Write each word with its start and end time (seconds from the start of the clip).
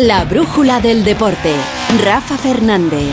La 0.00 0.24
brújula 0.24 0.80
del 0.80 1.02
deporte. 1.02 1.52
Rafa 2.04 2.38
Fernández. 2.38 3.12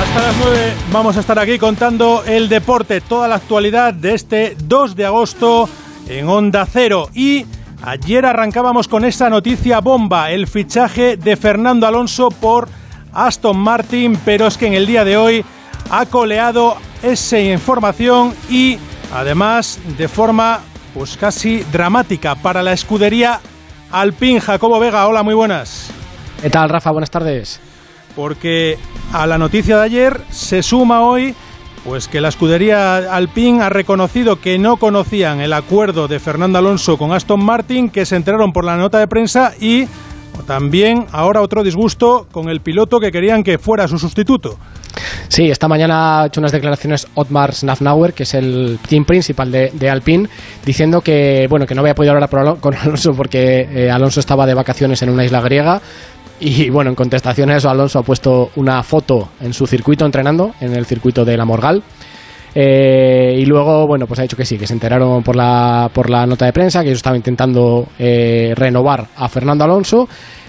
Hasta 0.00 0.22
las 0.22 0.36
9 0.38 0.72
vamos 0.90 1.14
a 1.18 1.20
estar 1.20 1.38
aquí 1.38 1.58
contando 1.58 2.24
el 2.24 2.48
deporte, 2.48 3.02
toda 3.02 3.28
la 3.28 3.34
actualidad 3.34 3.92
de 3.92 4.14
este 4.14 4.56
2 4.64 4.96
de 4.96 5.04
agosto 5.04 5.68
en 6.08 6.26
Onda 6.26 6.64
Cero. 6.64 7.10
Y 7.12 7.44
ayer 7.82 8.24
arrancábamos 8.24 8.88
con 8.88 9.04
esa 9.04 9.28
noticia 9.28 9.80
bomba, 9.80 10.30
el 10.30 10.46
fichaje 10.46 11.18
de 11.18 11.36
Fernando 11.36 11.86
Alonso 11.86 12.30
por 12.30 12.70
Aston 13.12 13.58
Martin, 13.58 14.18
pero 14.24 14.46
es 14.46 14.56
que 14.56 14.68
en 14.68 14.72
el 14.72 14.86
día 14.86 15.04
de 15.04 15.18
hoy 15.18 15.44
ha 15.90 16.06
coleado 16.06 16.78
esa 17.06 17.38
información 17.38 18.34
y 18.50 18.78
además 19.14 19.78
de 19.96 20.08
forma 20.08 20.60
pues 20.92 21.16
casi 21.16 21.58
dramática 21.72 22.34
para 22.34 22.62
la 22.62 22.72
escudería 22.72 23.40
Alpine. 23.92 24.40
Jacobo 24.40 24.80
Vega, 24.80 25.06
hola, 25.06 25.22
muy 25.22 25.34
buenas. 25.34 25.90
¿Qué 26.42 26.50
tal, 26.50 26.68
Rafa? 26.68 26.90
Buenas 26.90 27.10
tardes. 27.10 27.60
Porque 28.16 28.76
a 29.12 29.26
la 29.26 29.38
noticia 29.38 29.76
de 29.76 29.84
ayer 29.84 30.20
se 30.30 30.62
suma 30.62 31.02
hoy 31.02 31.34
pues 31.84 32.08
que 32.08 32.20
la 32.20 32.28
escudería 32.28 32.96
Alpine 32.96 33.62
ha 33.62 33.68
reconocido 33.68 34.40
que 34.40 34.58
no 34.58 34.76
conocían 34.76 35.40
el 35.40 35.52
acuerdo 35.52 36.08
de 36.08 36.18
Fernando 36.18 36.58
Alonso 36.58 36.98
con 36.98 37.12
Aston 37.12 37.44
Martin, 37.44 37.90
que 37.90 38.04
se 38.04 38.16
enteraron 38.16 38.52
por 38.52 38.64
la 38.64 38.76
nota 38.76 38.98
de 38.98 39.06
prensa 39.06 39.52
y 39.60 39.86
también 40.46 41.06
ahora 41.12 41.42
otro 41.42 41.62
disgusto 41.62 42.26
con 42.30 42.48
el 42.48 42.60
piloto 42.60 43.00
que 43.00 43.10
querían 43.10 43.42
que 43.42 43.58
fuera 43.58 43.88
su 43.88 43.98
sustituto. 43.98 44.56
Sí, 45.28 45.50
esta 45.50 45.68
mañana 45.68 46.22
ha 46.22 46.26
hecho 46.26 46.40
unas 46.40 46.52
declaraciones 46.52 47.06
Otmar 47.14 47.52
Snafnauer, 47.52 48.14
que 48.14 48.22
es 48.22 48.34
el 48.34 48.78
team 48.88 49.04
principal 49.04 49.50
de, 49.50 49.90
Alpine, 49.90 50.28
diciendo 50.64 51.00
que 51.00 51.46
bueno 51.50 51.66
que 51.66 51.74
no 51.74 51.82
había 51.82 51.94
podido 51.94 52.14
hablar 52.14 52.30
con 52.60 52.74
Alonso 52.74 53.12
porque 53.14 53.68
eh, 53.70 53.90
Alonso 53.90 54.20
estaba 54.20 54.46
de 54.46 54.54
vacaciones 54.54 55.02
en 55.02 55.10
una 55.10 55.24
isla 55.24 55.40
griega. 55.40 55.80
Y 56.38 56.68
bueno, 56.68 56.90
en 56.90 56.96
contestación 56.96 57.50
a 57.50 57.56
eso, 57.56 57.70
Alonso 57.70 57.98
ha 57.98 58.02
puesto 58.02 58.50
una 58.56 58.82
foto 58.82 59.30
en 59.40 59.54
su 59.54 59.66
circuito 59.66 60.04
entrenando, 60.04 60.54
en 60.60 60.74
el 60.74 60.84
circuito 60.84 61.24
de 61.24 61.36
la 61.36 61.46
Morgal. 61.46 61.82
Eh, 62.54 63.36
y 63.38 63.44
luego, 63.44 63.86
bueno, 63.86 64.06
pues 64.06 64.18
ha 64.20 64.22
dicho 64.22 64.36
que 64.36 64.44
sí, 64.44 64.56
que 64.56 64.66
se 64.66 64.72
enteraron 64.72 65.22
por 65.22 65.36
la, 65.36 65.90
por 65.92 66.08
la 66.08 66.26
nota 66.26 66.46
de 66.46 66.52
prensa, 66.52 66.80
que 66.80 66.88
ellos 66.88 66.98
estaban 66.98 67.18
intentando 67.18 67.86
eh, 67.98 68.54
renovar 68.56 69.08
a 69.16 69.28
Fernando 69.28 69.64
Alonso 69.64 70.08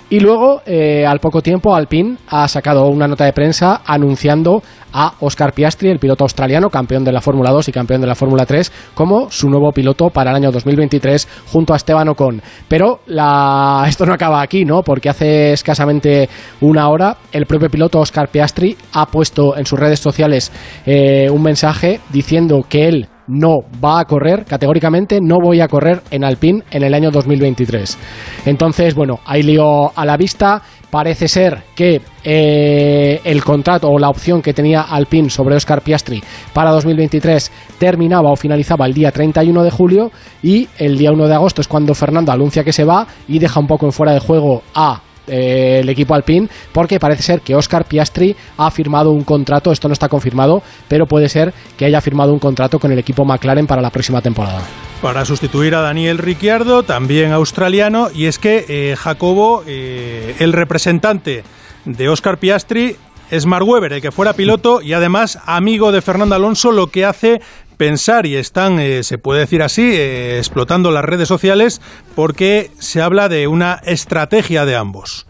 y 0.09 0.21
luego, 0.21 0.61
eh, 0.65 1.05
al 1.05 1.19
poco 1.19 1.41
tiempo, 1.41 1.75
Alpine 1.75 2.15
ha 2.29 2.47
sacado 2.47 2.87
una 2.87 3.09
nota 3.09 3.25
de 3.25 3.33
prensa 3.33 3.81
anunciando 3.85 4.63
a 4.93 5.13
Oscar 5.19 5.51
Piastri, 5.51 5.89
el 5.89 5.99
piloto 5.99 6.23
australiano, 6.23 6.69
campeón 6.69 7.03
de 7.03 7.11
la 7.11 7.19
Fórmula 7.19 7.51
2 7.51 7.67
y 7.67 7.71
campeón 7.73 7.99
de 7.99 8.07
la 8.07 8.15
Fórmula 8.15 8.45
3, 8.45 8.71
como 8.93 9.29
su 9.29 9.49
nuevo 9.49 9.71
piloto 9.73 10.09
para 10.09 10.29
el 10.29 10.37
año 10.37 10.51
2023 10.51 11.27
junto 11.51 11.73
a 11.73 11.75
Esteban 11.75 12.07
Ocon. 12.07 12.41
Pero 12.69 13.01
la... 13.07 13.83
esto 13.89 14.05
no 14.05 14.13
acaba 14.13 14.41
aquí, 14.41 14.63
¿no? 14.63 14.81
Porque 14.81 15.09
hace 15.09 15.51
escasamente 15.51 16.29
una 16.61 16.87
hora 16.87 17.17
el 17.33 17.45
propio 17.45 17.69
piloto 17.69 17.99
Oscar 17.99 18.29
Piastri 18.29 18.77
ha 18.93 19.07
puesto 19.07 19.57
en 19.57 19.65
sus 19.65 19.77
redes 19.77 19.99
sociales 19.99 20.53
eh, 20.85 21.29
un 21.29 21.43
mensaje 21.43 21.99
diciendo 22.11 22.65
que 22.67 22.87
él 22.87 23.09
no 23.27 23.59
va 23.83 23.99
a 23.99 24.05
correr, 24.05 24.45
categóricamente 24.45 25.19
no 25.21 25.37
voy 25.41 25.61
a 25.61 25.67
correr 25.67 26.01
en 26.11 26.23
Alpine 26.23 26.63
en 26.71 26.83
el 26.83 26.93
año 26.93 27.11
2023. 27.11 27.97
Entonces, 28.45 28.95
bueno, 28.95 29.19
hay 29.25 29.43
lío 29.43 29.91
a 29.95 30.05
la 30.05 30.17
vista. 30.17 30.61
Parece 30.89 31.27
ser 31.27 31.63
que 31.75 32.01
eh, 32.23 33.19
el 33.25 33.43
contrato 33.43 33.89
o 33.89 33.99
la 33.99 34.09
opción 34.09 34.41
que 34.41 34.53
tenía 34.53 34.81
Alpine 34.81 35.29
sobre 35.29 35.55
Oscar 35.55 35.81
Piastri 35.81 36.23
para 36.53 36.71
2023 36.71 37.51
terminaba 37.77 38.31
o 38.31 38.37
finalizaba 38.37 38.85
el 38.85 38.93
día 38.93 39.11
31 39.11 39.63
de 39.63 39.71
julio 39.71 40.11
y 40.41 40.69
el 40.77 40.97
día 40.97 41.11
1 41.11 41.27
de 41.27 41.35
agosto 41.35 41.59
es 41.59 41.67
cuando 41.67 41.93
Fernando 41.93 42.31
anuncia 42.31 42.63
que 42.63 42.71
se 42.71 42.85
va 42.85 43.05
y 43.27 43.37
deja 43.39 43.59
un 43.59 43.67
poco 43.67 43.85
en 43.85 43.91
fuera 43.91 44.13
de 44.13 44.21
juego 44.21 44.63
a 44.73 45.01
eh, 45.27 45.79
el 45.81 45.89
equipo 45.89 46.13
Alpine, 46.13 46.47
porque 46.71 46.99
parece 46.99 47.23
ser 47.23 47.41
que 47.41 47.55
Oscar 47.55 47.85
Piastri 47.85 48.35
ha 48.57 48.71
firmado 48.71 49.11
un 49.11 49.23
contrato, 49.23 49.71
esto 49.71 49.87
no 49.87 49.93
está 49.93 50.09
confirmado, 50.09 50.63
pero 50.87 51.05
puede 51.05 51.29
ser 51.29 51.53
que 51.77 51.85
haya 51.85 52.01
firmado 52.01 52.33
un 52.33 52.39
contrato 52.39 52.79
con 52.79 52.91
el 52.91 52.99
equipo 52.99 53.25
McLaren 53.25 53.67
para 53.67 53.81
la 53.81 53.89
próxima 53.89 54.21
temporada. 54.21 54.61
Para 55.01 55.25
sustituir 55.25 55.75
a 55.75 55.81
Daniel 55.81 56.17
Ricciardo, 56.17 56.83
también 56.83 57.31
australiano, 57.31 58.09
y 58.13 58.25
es 58.25 58.39
que 58.39 58.65
eh, 58.67 58.95
Jacobo, 58.95 59.63
eh, 59.67 60.35
el 60.39 60.53
representante 60.53 61.43
de 61.85 62.09
Oscar 62.09 62.37
Piastri, 62.39 62.95
es 63.29 63.45
Mark 63.45 63.67
Webber, 63.67 63.93
el 63.93 64.01
que 64.01 64.11
fuera 64.11 64.33
piloto 64.33 64.81
y 64.81 64.93
además 64.93 65.39
amigo 65.45 65.91
de 65.91 66.01
Fernando 66.01 66.35
Alonso, 66.35 66.71
lo 66.71 66.87
que 66.87 67.05
hace 67.05 67.41
pensar 67.77 68.25
y 68.25 68.35
están, 68.35 68.79
eh, 68.79 69.03
se 69.03 69.17
puede 69.17 69.41
decir 69.41 69.61
así, 69.61 69.83
eh, 69.83 70.37
explotando 70.37 70.91
las 70.91 71.05
redes 71.05 71.27
sociales 71.27 71.81
porque 72.15 72.71
se 72.79 73.01
habla 73.01 73.29
de 73.29 73.47
una 73.47 73.79
estrategia 73.85 74.65
de 74.65 74.75
ambos. 74.75 75.27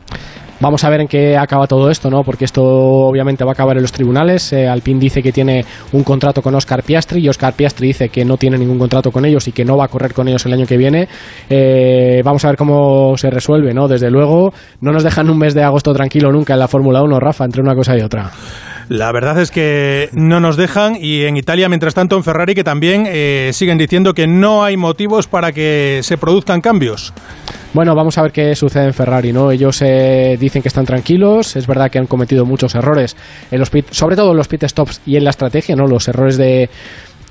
Vamos 0.59 0.83
a 0.83 0.89
ver 0.89 1.01
en 1.01 1.07
qué 1.07 1.37
acaba 1.37 1.67
todo 1.67 1.91
esto, 1.91 2.09
¿no? 2.09 2.23
Porque 2.23 2.45
esto 2.45 2.63
obviamente 2.63 3.43
va 3.43 3.51
a 3.51 3.53
acabar 3.53 3.75
en 3.75 3.83
los 3.83 3.91
tribunales. 3.91 4.51
Eh, 4.53 4.67
Alpine 4.67 4.99
dice 4.99 5.21
que 5.21 5.31
tiene 5.31 5.63
un 5.91 6.03
contrato 6.03 6.41
con 6.41 6.55
Oscar 6.55 6.81
Piastri 6.81 7.19
y 7.19 7.29
Oscar 7.29 7.53
Piastri 7.53 7.89
dice 7.89 8.09
que 8.09 8.25
no 8.25 8.37
tiene 8.37 8.57
ningún 8.57 8.79
contrato 8.79 9.11
con 9.11 9.23
ellos 9.25 9.47
y 9.47 9.51
que 9.51 9.63
no 9.63 9.77
va 9.77 9.85
a 9.85 9.87
correr 9.87 10.15
con 10.15 10.27
ellos 10.27 10.43
el 10.47 10.53
año 10.53 10.65
que 10.65 10.77
viene. 10.77 11.07
vamos 12.23 12.43
a 12.43 12.47
ver 12.47 12.57
cómo 12.57 13.15
se 13.17 13.29
resuelve, 13.29 13.75
¿no? 13.75 13.87
Desde 13.87 14.09
luego, 14.09 14.51
no 14.81 14.91
nos 14.91 15.03
dejan 15.03 15.29
un 15.29 15.37
mes 15.37 15.53
de 15.53 15.61
agosto 15.61 15.93
tranquilo 15.93 16.31
nunca 16.31 16.53
en 16.53 16.59
la 16.59 16.67
Fórmula 16.67 17.03
1, 17.03 17.19
Rafa, 17.19 17.45
entre 17.45 17.61
una 17.61 17.75
cosa 17.75 17.95
y 17.95 18.01
otra. 18.01 18.31
La 18.89 19.11
verdad 19.11 19.39
es 19.41 19.51
que 19.51 20.09
no 20.13 20.39
nos 20.39 20.55
dejan 20.55 20.95
y 20.99 21.23
en 21.23 21.35
Italia, 21.35 21.67
mientras 21.67 21.93
tanto, 21.93 22.15
en 22.15 22.23
Ferrari 22.23 22.55
que 22.55 22.63
también 22.63 23.03
eh, 23.05 23.51
siguen 23.53 23.77
diciendo 23.77 24.13
que 24.13 24.27
no 24.27 24.63
hay 24.63 24.77
motivos 24.77 25.27
para 25.27 25.51
que 25.51 25.99
se 26.03 26.17
produzcan 26.17 26.61
cambios. 26.61 27.13
Bueno, 27.73 27.93
vamos 27.95 28.17
a 28.17 28.21
ver 28.21 28.31
qué 28.31 28.55
sucede 28.55 28.85
en 28.85 28.93
Ferrari, 28.93 29.33
¿no? 29.33 29.51
Ellos 29.51 29.81
eh, 29.81 30.37
dicen 30.39 30.61
que 30.61 30.69
están 30.69 30.85
tranquilos, 30.85 31.57
es 31.57 31.67
verdad 31.67 31.91
que 31.91 31.99
han 31.99 32.07
cometido 32.07 32.45
muchos 32.45 32.75
errores, 32.75 33.17
en 33.51 33.59
los 33.59 33.69
pit, 33.69 33.87
sobre 33.91 34.15
todo 34.15 34.31
en 34.31 34.37
los 34.37 34.47
pit 34.47 34.63
stops 34.63 35.01
y 35.05 35.17
en 35.17 35.25
la 35.25 35.31
estrategia, 35.31 35.75
¿no? 35.75 35.85
Los 35.85 36.07
errores 36.07 36.37
de, 36.37 36.69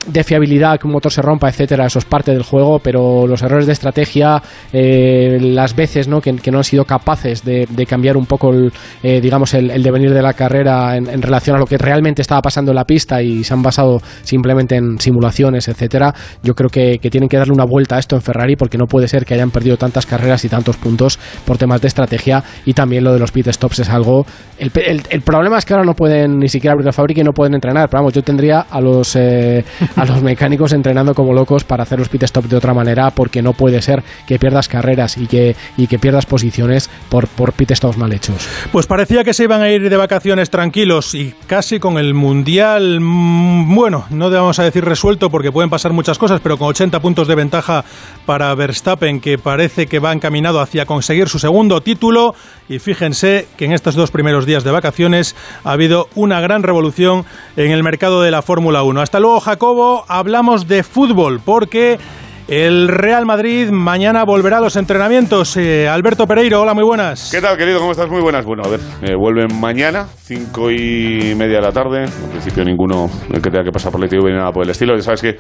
de 0.07 0.25
fiabilidad, 0.25 0.79
que 0.79 0.87
un 0.87 0.93
motor 0.93 1.13
se 1.13 1.23
rompa, 1.23 1.49
etcétera, 1.49 1.87
eso 1.87 1.99
es 1.99 2.05
parte 2.05 2.33
del 2.33 2.43
juego, 2.43 2.79
pero 2.79 3.27
los 3.27 3.43
errores 3.43 3.67
de 3.67 3.73
estrategia, 3.73 4.43
eh, 4.73 5.39
las 5.41 5.75
veces 5.75 6.09
¿no? 6.09 6.21
Que, 6.21 6.33
no 6.51 6.59
han 6.59 6.65
sido 6.65 6.85
capaces 6.85 7.45
de, 7.45 7.67
cambiar 7.89 8.17
un 8.17 8.27
poco 8.27 8.51
el, 8.51 8.73
eh, 9.03 9.21
digamos 9.21 9.55
el, 9.55 9.83
devenir 9.83 10.13
de 10.13 10.23
la 10.23 10.33
carrera 10.33 10.97
en, 10.97 11.23
relación 11.23 11.57
a 11.57 11.59
lo 11.59 11.67
que 11.67 11.79
realmente 11.79 12.23
estaba 12.23 12.41
pasando 12.43 12.73
en 12.73 12.77
la 12.77 12.85
pista 12.85 13.23
y 13.23 13.45
se 13.45 13.55
han 13.55 13.63
basado 13.63 14.01
simplemente 14.23 14.77
en 14.77 14.99
simulaciones, 14.99 15.69
etcétera, 15.69 16.15
yo 16.43 16.55
creo 16.55 16.71
que, 16.71 16.99
tienen 17.07 17.29
que 17.29 17.37
darle 17.37 17.53
una 17.53 17.65
vuelta 17.65 17.97
a 17.97 17.99
esto 18.01 18.17
en 18.17 18.23
Ferrari 18.23 18.57
porque 18.57 18.77
no 18.77 18.87
puede 18.87 19.07
ser 19.07 19.25
que 19.25 19.35
hayan 19.35 19.51
perdido 19.51 19.77
tantas 19.77 20.07
carreras 20.07 20.45
y 20.45 20.49
tantos 20.49 20.77
puntos 20.77 21.19
por 21.45 21.57
temas 21.57 21.81
de 21.81 21.89
estrategia 21.89 22.43
y 22.65 22.75
también 22.75 23.05
lo 23.05 23.13
de 23.13 23.21
los 23.21 23.31
pit 23.31 23.49
stops 23.49 23.81
es 23.81 23.89
algo... 23.89 24.27
El, 24.59 24.73
el 25.11 25.21
problema 25.23 25.59
es 25.59 25.65
que 25.65 25.75
ahora 25.75 25.85
no 25.85 25.95
pueden 25.95 26.39
ni 26.39 26.49
siquiera 26.49 26.73
abrir 26.73 26.87
la 26.87 26.93
fábrica 26.93 27.21
y 27.21 27.25
no 27.25 27.33
pueden 27.33 27.55
entrenar, 27.55 27.89
pero 27.89 28.01
vamos, 28.01 28.13
yo 28.13 28.23
tendría 28.23 28.61
a 28.61 28.81
los... 28.81 29.15
Eh, 29.17 29.65
a 29.97 30.05
los 30.05 30.23
mecánicos 30.23 30.73
entrenando 30.73 31.15
como 31.15 31.33
locos 31.33 31.65
para 31.65 31.83
hacer 31.83 31.99
los 31.99 32.09
pit 32.09 32.23
stop 32.23 32.45
de 32.45 32.57
otra 32.57 32.75
manera 32.75 33.11
porque 33.11 33.43
no 33.43 33.53
puede 33.55 33.83
ser 33.83 34.05
que 34.27 34.39
pierdas 34.39 34.69
carreras 34.69 35.17
y 35.17 35.27
que, 35.27 35.57
y 35.77 35.87
que 35.87 35.99
pierdas 35.99 36.27
posiciones 36.27 36.91
por, 37.09 37.27
por 37.27 37.53
pit 37.53 37.73
stops 37.73 37.97
mal 37.97 38.13
hechos. 38.13 38.47
Pues 38.73 38.87
parecía 38.87 39.25
que 39.25 39.35
se 39.35 39.45
iban 39.45 39.63
a 39.63 39.71
ir 39.71 39.89
de 39.89 39.97
vacaciones 39.97 40.51
tranquilos 40.51 41.15
y 41.15 41.35
casi 41.47 41.81
con 41.81 41.99
el 41.99 42.15
Mundial, 42.15 43.01
mm, 43.01 43.75
bueno, 43.75 44.05
no 44.11 44.31
vamos 44.31 44.59
a 44.59 44.65
decir 44.65 44.85
resuelto 44.85 45.31
porque 45.31 45.53
pueden 45.53 45.71
pasar 45.71 45.93
muchas 45.93 46.19
cosas, 46.19 46.41
pero 46.43 46.59
con 46.59 46.69
80 46.69 47.01
puntos 47.01 47.29
de 47.29 47.35
ventaja 47.35 47.85
para 48.27 48.55
Verstappen 48.55 49.21
que 49.21 49.39
parece 49.39 49.87
que 49.87 49.99
va 49.99 50.13
encaminado 50.13 50.61
hacia 50.61 50.87
conseguir 50.87 51.29
su 51.29 51.39
segundo 51.39 51.81
título 51.81 52.35
y 52.69 52.79
fíjense 52.79 53.49
que 53.57 53.65
en 53.65 53.73
estos 53.73 53.95
dos 53.95 54.11
primeros 54.11 54.47
días 54.47 54.65
de 54.65 54.71
vacaciones 54.71 55.35
ha 55.65 55.73
habido 55.73 56.09
una 56.15 56.41
gran 56.41 56.63
revolución 56.63 57.25
en 57.57 57.71
el 57.71 57.83
mercado 57.83 58.23
de 58.23 58.31
la 58.31 58.43
Fórmula 58.43 58.83
1. 58.83 59.01
Hasta 59.01 59.21
luego 59.21 59.41
Jacobo 59.41 60.05
hablamos 60.09 60.69
de 60.69 60.83
fútbol 60.83 61.41
porque 61.45 61.99
el 62.49 62.89
Real 62.89 63.27
Madrid 63.27 63.71
mañana 63.71 64.25
volverá 64.25 64.59
a 64.59 64.61
los 64.61 64.77
entrenamientos. 64.77 65.57
Eh, 65.57 65.89
Alberto 65.89 66.27
Pereiro, 66.27 66.61
hola, 66.61 66.75
muy 66.75 66.85
buenas. 66.85 67.31
¿Qué 67.31 67.41
tal, 67.41 67.57
querido? 67.57 67.81
¿Cómo 67.81 67.93
estás? 67.93 68.09
Muy 68.09 68.21
buenas. 68.21 68.45
Bueno, 68.45 68.63
a 68.65 68.69
ver, 68.69 68.81
eh, 69.03 69.15
vuelven 69.17 69.59
mañana, 69.59 70.07
cinco 70.23 70.71
y 70.71 71.35
media 71.35 71.57
de 71.57 71.63
la 71.63 71.73
tarde. 71.73 72.05
En 72.05 72.31
principio 72.31 72.65
ninguno 72.65 73.11
el 73.33 73.43
que 73.43 73.51
tenga 73.51 73.65
que 73.65 73.73
pasar 73.73 73.91
por 73.91 74.01
la 74.01 74.07
ITV 74.07 74.25
ni 74.27 74.37
nada 74.37 74.53
por 74.53 74.63
el 74.63 74.71
estilo. 74.71 74.95
Ya 74.95 75.03
sabes 75.03 75.23
que 75.23 75.37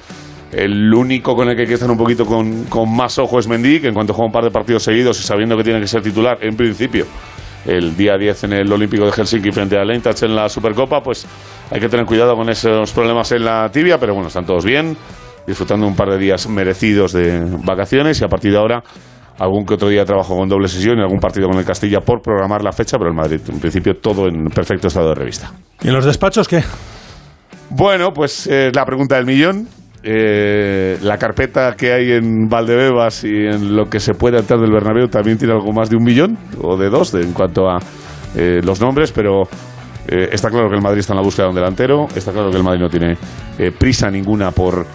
el 0.53 0.93
único 0.93 1.37
con 1.37 1.49
el 1.49 1.55
que 1.55 1.63
hay 1.63 1.69
que 1.69 1.75
estar 1.75 1.91
un 1.91 1.99
poquito 1.99 2.27
con, 2.27 2.65
con 2.65 2.95
más 2.95 3.19
ojo 3.19 3.39
es 3.39 3.47
Mendy, 3.47 3.81
que 3.81 3.89
en 3.89 3.95
cuanto 3.95 4.13
juega 4.13 4.27
un 4.27 4.33
par 4.33 4.45
de 4.45 4.51
partidos 4.51 4.83
seguidos 4.83 5.21
y 5.21 5.23
sabiendo 5.23 5.57
que 5.57 5.63
tiene 5.63 5.81
que 5.81 5.87
ser 5.87 6.03
titular, 6.03 6.39
en 6.41 6.57
principio, 6.57 7.07
el 7.67 7.97
día 7.97 8.17
10 8.17 8.45
en 8.45 8.53
el 8.53 8.73
Olímpico 8.73 9.05
de 9.05 9.13
Helsinki 9.13 9.51
frente 9.51 9.77
a 9.77 9.85
Leintac 9.85 10.21
en 10.23 10.35
la 10.35 10.49
Supercopa, 10.49 11.03
pues 11.03 11.27
hay 11.71 11.81
que 11.81 11.89
tener 11.89 12.07
cuidado 12.07 12.35
con 12.37 12.49
esos 12.49 12.93
problemas 12.93 13.31
en 13.33 13.45
la 13.45 13.69
tibia, 13.71 13.99
pero 13.99 14.15
bueno, 14.15 14.29
están 14.29 14.47
todos 14.47 14.65
bien, 14.65 14.97
disfrutando 15.47 15.87
un 15.87 15.95
par 15.95 16.11
de 16.11 16.19
días 16.19 16.49
merecidos 16.49 17.13
de 17.13 17.41
vacaciones 17.65 18.21
y 18.21 18.25
a 18.25 18.29
partir 18.29 18.53
de 18.53 18.59
ahora 18.59 18.83
algún 19.39 19.67
que 19.67 19.75
otro 19.75 19.89
día 19.89 20.05
trabajo 20.05 20.35
con 20.37 20.49
doble 20.49 20.67
sesión 20.67 20.99
y 20.99 21.03
algún 21.03 21.21
partido 21.21 21.49
con 21.49 21.59
el 21.59 21.65
Castilla 21.65 22.01
por 22.01 22.23
programar 22.23 22.63
la 22.65 22.73
fecha, 22.73 22.97
pero 22.97 23.11
el 23.11 23.17
Madrid, 23.17 23.41
en 23.49 23.61
principio, 23.61 23.95
todo 24.01 24.29
en 24.29 24.47
perfecto 24.47 24.89
estado 24.89 25.11
de 25.11 25.15
revista. 25.15 25.53
¿Y 25.83 25.89
en 25.89 25.95
los 25.95 26.07
despachos 26.07 26.49
qué? 26.49 26.63
Bueno, 27.69 28.13
pues 28.15 28.47
eh, 28.47 28.71
la 28.75 28.85
pregunta 28.85 29.17
del 29.17 29.27
millón. 29.27 29.69
eh, 30.09 30.99
la 31.03 31.19
carpeta 31.19 31.75
que 31.77 31.93
hay 31.93 32.13
en 32.13 32.49
Valdebebas 32.49 33.25
y 33.25 33.47
en 33.47 33.75
lo 33.75 33.87
que 33.87 33.99
se 33.99 34.15
puede 34.15 34.39
entrar 34.39 34.61
del 34.61 34.71
Bernabéu 34.71 35.09
también 35.09 35.37
tiene 35.37 35.53
algo 35.53 35.73
más 35.73 35.91
de 35.91 35.97
un 35.97 36.05
millón 36.05 36.39
o 36.63 36.77
de 36.77 36.89
dos 36.89 37.13
en 37.15 37.33
cuanto 37.33 37.69
a 37.69 37.79
eh, 38.37 38.61
los 38.63 38.81
nombres, 38.81 39.11
pero 39.11 39.43
eh, 40.07 40.29
está 40.31 40.49
claro 40.49 40.69
que 40.69 40.77
el 40.77 40.83
Madrid 40.83 41.01
está 41.01 41.13
en 41.13 41.19
la 41.19 41.25
búsqueda 41.25 41.47
de 41.47 41.51
un 41.51 41.57
delantero, 41.57 42.07
está 42.15 42.31
claro 42.31 42.51
que 42.51 42.57
el 42.57 42.63
Madrid 42.63 42.83
no 42.83 42.89
tiene 42.89 43.17
prisa 43.81 44.09
ninguna 44.09 44.53
por 44.53 44.87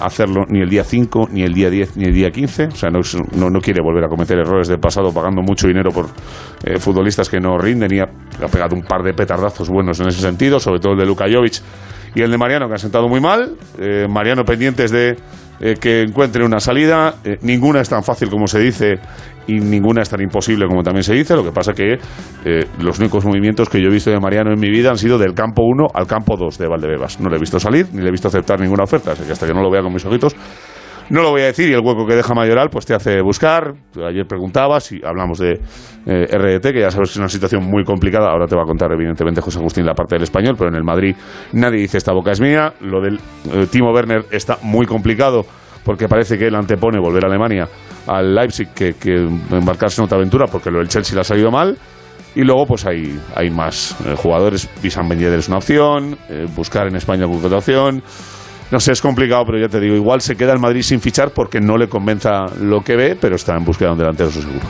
hacerlo 0.00 0.44
ni 0.48 0.60
el 0.60 0.68
día 0.68 0.84
5, 0.84 1.28
ni 1.32 1.42
el 1.42 1.52
día 1.52 1.70
10, 1.70 1.96
ni 1.96 2.04
el 2.04 2.14
día 2.14 2.30
15. 2.30 2.64
O 2.64 2.70
sea, 2.72 2.90
no, 2.90 3.00
no, 3.50 3.60
quiere 3.60 3.80
volver 3.82 4.04
a 4.04 4.08
cometer 4.08 4.38
errores 4.38 4.68
del 4.68 4.78
pasado 4.78 5.12
pagando 5.12 5.42
mucho 5.42 5.66
dinero 5.66 5.90
por 5.90 6.06
futbolistas 6.78 7.28
que 7.28 7.40
no 7.40 7.58
rinden 7.58 7.92
y 7.92 8.00
ha, 8.00 8.06
pegado 8.52 8.76
un 8.76 8.82
par 8.82 9.02
de 9.02 9.14
petardazos 9.14 9.68
buenos 9.68 9.98
en 10.00 10.08
ese 10.08 10.20
sentido, 10.20 10.60
sobre 10.60 10.80
todo 10.80 10.92
el 10.92 10.98
de 10.98 11.06
Luka 11.06 11.26
Jovic 11.30 11.62
y 12.14 12.22
el 12.22 12.30
de 12.30 12.38
Mariano, 12.38 12.68
que 12.68 12.74
ha 12.74 12.78
sentado 12.78 13.08
muy 13.08 13.20
mal. 13.20 13.56
Eh, 13.78 14.06
Mariano 14.08 14.44
pendientes 14.44 14.90
de 14.90 15.16
eh, 15.60 15.74
que 15.80 16.02
encuentre 16.02 16.44
una 16.44 16.60
salida. 16.60 17.16
Eh, 17.24 17.38
ninguna 17.42 17.80
es 17.80 17.88
tan 17.88 18.02
fácil 18.02 18.28
como 18.28 18.46
se 18.46 18.60
dice 18.60 18.98
y 19.46 19.60
ninguna 19.60 20.02
es 20.02 20.08
tan 20.08 20.20
imposible 20.20 20.66
como 20.66 20.82
también 20.82 21.02
se 21.02 21.14
dice. 21.14 21.34
Lo 21.36 21.44
que 21.44 21.52
pasa 21.52 21.72
que 21.72 21.98
los 22.78 22.98
únicos 22.98 23.24
movimientos 23.24 23.68
que 23.68 23.80
yo 23.80 23.88
he 23.88 23.92
visto 23.92 24.10
de 24.10 24.18
Mariano 24.18 24.52
en 24.52 24.58
mi 24.58 24.70
vida 24.70 24.90
han 24.90 24.98
sido 24.98 25.18
del 25.18 25.34
campo 25.34 25.62
1 25.64 25.88
al 25.92 26.06
campo 26.06 26.36
2 26.36 26.58
de 26.58 26.66
Valdebebas. 26.66 27.20
No 27.20 27.28
le 27.28 27.36
he 27.36 27.40
visto 27.40 27.60
salir 27.60 27.88
ni 27.92 28.00
le 28.00 28.08
he 28.08 28.12
visto 28.12 28.28
aceptar 28.28 28.58
ninguna 28.60 28.84
oferta. 28.84 29.12
Así 29.12 29.24
que 29.24 29.32
hasta 29.32 29.46
que 29.46 29.52
no 29.52 29.62
lo 29.62 29.70
vea 29.70 29.82
con 29.82 29.92
mis 29.92 30.04
ojitos 30.04 30.34
no 31.10 31.22
lo 31.22 31.30
voy 31.30 31.42
a 31.42 31.46
decir 31.46 31.68
y 31.68 31.72
el 31.72 31.80
hueco 31.80 32.06
que 32.06 32.14
deja 32.14 32.34
Mayoral 32.34 32.68
pues 32.70 32.86
te 32.86 32.94
hace 32.94 33.20
buscar. 33.20 33.74
Ayer 34.06 34.26
preguntabas 34.26 34.92
y 34.92 35.00
hablamos 35.04 35.38
de 35.38 35.60
eh, 36.06 36.26
RDT, 36.26 36.72
que 36.72 36.80
ya 36.80 36.90
sabes 36.90 37.10
que 37.10 37.12
es 37.12 37.16
una 37.18 37.28
situación 37.28 37.64
muy 37.64 37.84
complicada. 37.84 38.30
Ahora 38.30 38.46
te 38.46 38.56
va 38.56 38.62
a 38.62 38.66
contar 38.66 38.92
evidentemente 38.92 39.40
José 39.40 39.58
Agustín 39.58 39.84
la 39.84 39.94
parte 39.94 40.14
del 40.16 40.22
español, 40.22 40.54
pero 40.56 40.70
en 40.70 40.76
el 40.76 40.84
Madrid 40.84 41.14
nadie 41.52 41.80
dice 41.80 41.98
esta 41.98 42.12
boca 42.12 42.32
es 42.32 42.40
mía. 42.40 42.72
Lo 42.80 43.00
del 43.00 43.20
eh, 43.52 43.66
Timo 43.70 43.92
Werner 43.92 44.24
está 44.30 44.58
muy 44.62 44.86
complicado 44.86 45.44
porque 45.84 46.08
parece 46.08 46.38
que 46.38 46.46
él 46.46 46.54
antepone 46.54 46.98
volver 46.98 47.24
a 47.24 47.28
Alemania 47.28 47.68
al 48.06 48.34
Leipzig 48.34 48.68
que, 48.74 48.94
embarcarse 49.50 50.00
en 50.00 50.06
otra 50.06 50.16
aventura 50.16 50.46
porque 50.50 50.70
lo 50.70 50.78
del 50.78 50.88
Chelsea 50.88 51.14
le 51.14 51.20
ha 51.20 51.24
salido 51.24 51.50
mal. 51.50 51.76
Y 52.36 52.42
luego, 52.42 52.66
pues 52.66 52.84
hay, 52.84 53.16
hay 53.36 53.48
más 53.50 53.96
eh, 54.04 54.14
jugadores. 54.16 54.68
Visan 54.82 55.08
Ben 55.08 55.22
es 55.22 55.48
una 55.48 55.58
opción. 55.58 56.16
buscar 56.56 56.88
en 56.88 56.96
España 56.96 57.24
alguna 57.24 57.56
opción. 57.56 58.02
No 58.70 58.80
sé, 58.80 58.92
es 58.92 59.00
complicado, 59.00 59.44
pero 59.46 59.58
ya 59.58 59.68
te 59.68 59.80
digo, 59.80 59.94
igual 59.94 60.20
se 60.20 60.36
queda 60.36 60.52
el 60.52 60.58
Madrid 60.58 60.82
sin 60.82 61.00
fichar 61.00 61.30
porque 61.30 61.60
no 61.60 61.76
le 61.76 61.88
convenza 61.88 62.46
lo 62.60 62.82
que 62.82 62.96
ve, 62.96 63.16
pero 63.20 63.36
está 63.36 63.56
en 63.56 63.64
búsqueda 63.64 63.88
de 63.88 63.92
un 63.92 63.98
delantero, 63.98 64.28
eso 64.30 64.40
seguro. 64.40 64.66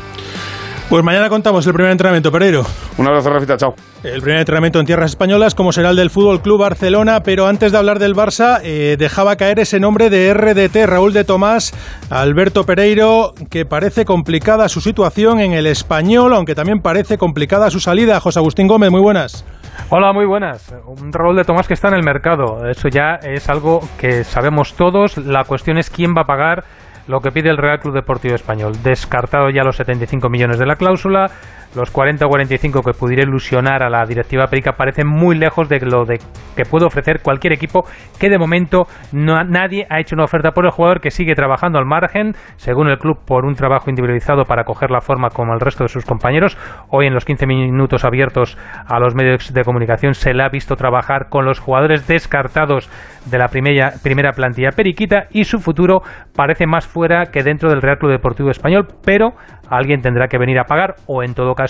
Pues 0.88 1.02
mañana 1.02 1.30
contamos 1.30 1.66
el 1.66 1.72
primer 1.72 1.92
entrenamiento, 1.92 2.30
Pereiro. 2.30 2.64
Un 2.98 3.06
abrazo, 3.06 3.30
Rafita, 3.30 3.56
chao. 3.56 3.74
El 4.02 4.20
primer 4.20 4.40
entrenamiento 4.40 4.78
en 4.78 4.86
tierras 4.86 5.12
españolas, 5.12 5.54
como 5.54 5.72
será 5.72 5.90
el 5.90 5.96
del 5.96 6.10
Fútbol 6.10 6.42
Club 6.42 6.60
Barcelona, 6.60 7.22
pero 7.22 7.46
antes 7.46 7.72
de 7.72 7.78
hablar 7.78 7.98
del 7.98 8.14
Barça, 8.14 8.60
eh, 8.62 8.96
dejaba 8.98 9.36
caer 9.36 9.60
ese 9.60 9.80
nombre 9.80 10.10
de 10.10 10.34
RDT, 10.34 10.86
Raúl 10.86 11.14
de 11.14 11.24
Tomás, 11.24 11.72
Alberto 12.10 12.64
Pereiro, 12.66 13.32
que 13.48 13.64
parece 13.64 14.04
complicada 14.04 14.68
su 14.68 14.82
situación 14.82 15.40
en 15.40 15.54
el 15.54 15.66
español, 15.66 16.34
aunque 16.34 16.54
también 16.54 16.80
parece 16.80 17.16
complicada 17.16 17.70
su 17.70 17.80
salida. 17.80 18.20
José 18.20 18.40
Agustín 18.40 18.68
Gómez, 18.68 18.90
muy 18.90 19.00
buenas. 19.00 19.46
Hola, 19.90 20.12
muy 20.12 20.26
buenas. 20.26 20.74
Un 20.86 21.12
Raúl 21.12 21.36
de 21.36 21.44
Tomás 21.44 21.68
que 21.68 21.74
está 21.74 21.88
en 21.88 21.94
el 21.94 22.02
mercado. 22.02 22.68
Eso 22.68 22.88
ya 22.88 23.16
es 23.22 23.48
algo 23.48 23.80
que 23.98 24.24
sabemos 24.24 24.74
todos. 24.74 25.18
La 25.18 25.44
cuestión 25.44 25.78
es 25.78 25.90
quién 25.90 26.14
va 26.16 26.22
a 26.22 26.26
pagar 26.26 26.64
lo 27.06 27.20
que 27.20 27.30
pide 27.30 27.50
el 27.50 27.58
Real 27.58 27.80
Club 27.80 27.94
Deportivo 27.94 28.34
Español. 28.34 28.72
Descartado 28.82 29.50
ya 29.50 29.62
los 29.62 29.76
75 29.76 30.28
millones 30.28 30.58
de 30.58 30.66
la 30.66 30.76
cláusula, 30.76 31.30
los 31.74 31.90
40 31.90 32.24
o 32.24 32.28
45 32.28 32.82
que 32.82 32.92
pudiera 32.92 33.22
ilusionar 33.22 33.82
a 33.82 33.90
la 33.90 34.04
directiva 34.04 34.46
Perica 34.46 34.72
parecen 34.72 35.06
muy 35.06 35.36
lejos 35.36 35.68
de 35.68 35.80
lo 35.80 36.04
de 36.04 36.18
que 36.56 36.64
puede 36.64 36.86
ofrecer 36.86 37.20
cualquier 37.22 37.52
equipo 37.52 37.84
que 38.18 38.30
de 38.30 38.38
momento 38.38 38.86
no, 39.12 39.42
nadie 39.44 39.86
ha 39.90 40.00
hecho 40.00 40.14
una 40.14 40.24
oferta 40.24 40.52
por 40.52 40.64
el 40.64 40.70
jugador 40.70 41.00
que 41.00 41.10
sigue 41.10 41.34
trabajando 41.34 41.78
al 41.78 41.86
margen, 41.86 42.32
según 42.56 42.88
el 42.88 42.98
club, 42.98 43.18
por 43.26 43.44
un 43.44 43.54
trabajo 43.54 43.90
individualizado 43.90 44.44
para 44.44 44.64
coger 44.64 44.90
la 44.90 45.00
forma 45.00 45.30
como 45.30 45.52
el 45.52 45.60
resto 45.60 45.84
de 45.84 45.88
sus 45.88 46.04
compañeros. 46.04 46.56
Hoy 46.90 47.06
en 47.06 47.14
los 47.14 47.24
15 47.24 47.46
minutos 47.46 48.04
abiertos 48.04 48.56
a 48.86 48.98
los 49.00 49.14
medios 49.14 49.52
de 49.52 49.64
comunicación 49.64 50.14
se 50.14 50.32
le 50.32 50.44
ha 50.44 50.48
visto 50.48 50.76
trabajar 50.76 51.28
con 51.28 51.44
los 51.44 51.58
jugadores 51.58 52.06
descartados 52.06 52.88
de 53.26 53.38
la 53.38 53.48
primera, 53.48 53.94
primera 54.02 54.32
plantilla 54.32 54.70
periquita 54.70 55.26
y 55.30 55.44
su 55.44 55.58
futuro 55.58 56.02
parece 56.36 56.66
más 56.66 56.86
fuera 56.86 57.26
que 57.26 57.42
dentro 57.42 57.70
del 57.70 57.82
Real 57.82 57.98
Club 57.98 58.12
Deportivo 58.12 58.50
Español, 58.50 58.86
pero 59.04 59.34
alguien 59.68 60.02
tendrá 60.02 60.28
que 60.28 60.38
venir 60.38 60.58
a 60.58 60.64
pagar 60.64 60.96
o 61.06 61.22
en 61.22 61.34
todo 61.34 61.54
caso 61.54 61.63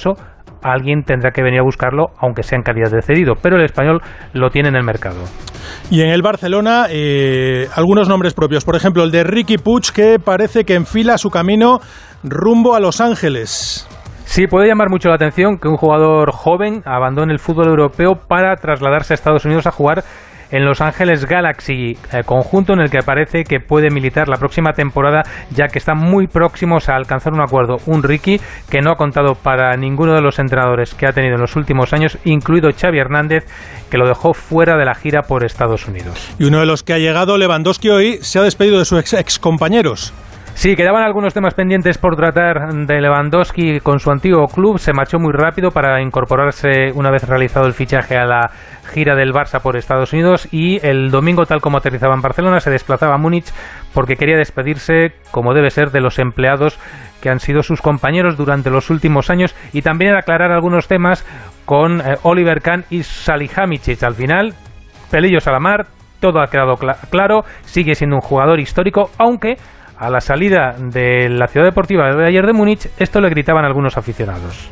alguien 0.63 1.03
tendrá 1.05 1.31
que 1.31 1.43
venir 1.43 1.61
a 1.61 1.63
buscarlo 1.63 2.07
aunque 2.19 2.43
sea 2.43 2.57
en 2.57 2.63
calidad 2.63 2.91
de 2.91 3.03
cedido, 3.03 3.35
pero 3.41 3.57
el 3.57 3.65
español 3.65 4.01
lo 4.33 4.51
tiene 4.51 4.71
en 4.71 4.77
el 4.77 4.85
mercado. 4.85 5.23
Y 5.91 6.03
en 6.03 6.09
el 6.09 6.23
Barcelona, 6.23 6.87
eh, 6.91 7.69
algunos 7.75 8.09
nombres 8.09 8.35
propios. 8.35 8.65
Por 8.65 8.77
ejemplo, 8.77 9.05
el 9.05 9.11
de 9.11 9.25
Ricky 9.25 9.59
Puig, 9.59 9.93
que 9.95 10.19
parece 10.19 10.65
que 10.65 10.75
enfila 10.75 11.19
su 11.19 11.31
camino 11.31 11.81
rumbo 12.23 12.75
a 12.75 12.81
Los 12.81 13.01
Ángeles. 13.01 13.87
Sí, 14.25 14.47
puede 14.47 14.67
llamar 14.67 14.89
mucho 14.89 15.11
la 15.11 15.17
atención 15.17 15.59
que 15.59 15.69
un 15.69 15.77
jugador 15.77 16.33
joven 16.33 16.83
abandone 16.87 17.33
el 17.33 17.39
fútbol 17.39 17.69
europeo 17.69 18.15
para 18.27 18.57
trasladarse 18.57 19.13
a 19.13 19.17
Estados 19.17 19.45
Unidos 19.45 19.67
a 19.67 19.71
jugar 19.71 20.03
en 20.51 20.65
Los 20.65 20.81
Ángeles 20.81 21.27
Galaxy, 21.27 21.97
eh, 22.13 22.23
conjunto 22.25 22.73
en 22.73 22.81
el 22.81 22.91
que 22.91 23.01
parece 23.01 23.45
que 23.45 23.61
puede 23.61 23.91
militar 23.91 24.29
la 24.29 24.37
próxima 24.37 24.73
temporada, 24.73 25.23
ya 25.51 25.69
que 25.69 25.79
están 25.79 25.99
muy 25.99 26.27
próximos 26.27 26.89
a 26.89 26.97
alcanzar 26.97 27.33
un 27.33 27.43
acuerdo. 27.43 27.77
Un 27.87 28.03
Ricky 28.03 28.41
que 28.71 28.81
no 28.81 28.93
ha 28.93 28.97
contado 28.97 29.35
para 29.35 29.77
ninguno 29.77 30.15
de 30.15 30.21
los 30.21 30.39
entrenadores 30.39 30.95
que 30.95 31.07
ha 31.07 31.13
tenido 31.13 31.35
en 31.35 31.41
los 31.41 31.57
últimos 31.57 31.93
años, 31.93 32.19
incluido 32.25 32.71
Xavi 32.71 32.99
Hernández, 32.99 33.45
que 33.91 33.99
lo 33.99 34.09
dejó 34.09 34.35
fuera 34.35 34.77
de 34.77 34.85
la 34.85 34.95
gira 34.95 35.23
por 35.23 35.45
Estados 35.45 35.87
Unidos. 35.87 36.35
Y 36.39 36.45
uno 36.45 36.61
de 36.61 36.67
los 36.67 36.83
que 36.83 36.95
ha 36.95 36.99
llegado, 36.99 37.37
Lewandowski, 37.37 37.91
hoy 37.91 38.19
se 38.23 38.39
ha 38.39 38.43
despedido 38.43 38.79
de 38.79 38.85
sus 38.85 39.01
ex, 39.01 39.13
ex 39.15 39.39
compañeros. 39.39 40.13
Sí, 40.55 40.77
quedaban 40.77 41.03
algunos 41.03 41.35
temas 41.35 41.53
pendientes 41.53 41.99
por 41.99 42.17
tratar 42.17 42.73
de 42.73 43.01
Lewandowski 43.01 43.81
con 43.81 43.99
su 43.99 44.11
antiguo 44.11 44.47
club. 44.47 44.79
Se 44.79 44.93
marchó 44.93 45.19
muy 45.19 45.33
rápido 45.33 45.73
para 45.73 46.01
incorporarse 46.01 46.93
una 46.95 47.11
vez 47.11 47.29
realizado 47.29 47.67
el 47.67 47.75
fichaje 47.75 48.17
a 48.17 48.25
la 48.25 48.51
gira 48.93 49.17
del 49.17 49.33
Barça 49.33 49.61
por 49.61 49.77
Estados 49.77 50.13
Unidos 50.13 50.49
y 50.53 50.79
el 50.87 51.11
domingo, 51.11 51.45
tal 51.45 51.61
como 51.61 51.79
aterrizaba 51.79 52.15
en 52.15 52.23
Barcelona, 52.23 52.61
se 52.61 52.71
desplazaba 52.71 53.17
a 53.17 53.19
Múnich 53.19 53.53
porque 53.93 54.15
quería 54.15 54.37
despedirse, 54.37 55.13
como 55.33 55.55
debe 55.55 55.71
ser, 55.71 55.91
de 55.91 56.01
los 56.01 56.19
empleados 56.19 56.79
que 57.21 57.31
han 57.31 57.41
sido 57.41 57.63
sus 57.63 57.83
compañeros 57.83 58.37
durante 58.37 58.71
los 58.71 58.91
últimos 58.91 59.31
años 59.31 59.55
y 59.73 59.83
también 59.83 60.15
aclarar 60.15 60.53
algunos 60.53 60.87
temas 60.87 61.27
con 61.67 62.01
eh, 62.01 62.15
Oliver 62.23 62.63
Kahn 62.63 62.85
y 62.91 63.03
Salihamidzic. 63.03 64.03
Al 64.05 64.15
final, 64.15 64.55
pelillos 65.11 65.49
a 65.49 65.53
la 65.53 65.59
mar, 65.59 65.87
todo 66.21 66.41
ha 66.41 66.47
quedado 66.47 66.77
claro, 67.11 67.45
sigue 67.63 67.97
siendo 67.97 68.17
un 68.17 68.23
jugador 68.23 68.61
histórico, 68.61 69.11
aunque 69.19 69.57
a 69.99 70.11
la 70.11 70.21
salida 70.21 70.75
de 70.79 71.29
la 71.29 71.47
ciudad 71.47 71.67
deportiva 71.67 72.15
de 72.15 72.27
ayer 72.27 72.47
de 72.47 72.53
Múnich, 72.53 72.89
esto 72.99 73.21
le 73.21 73.31
gritaban 73.31 73.65
algunos 73.65 73.97
aficionados. 73.97 74.71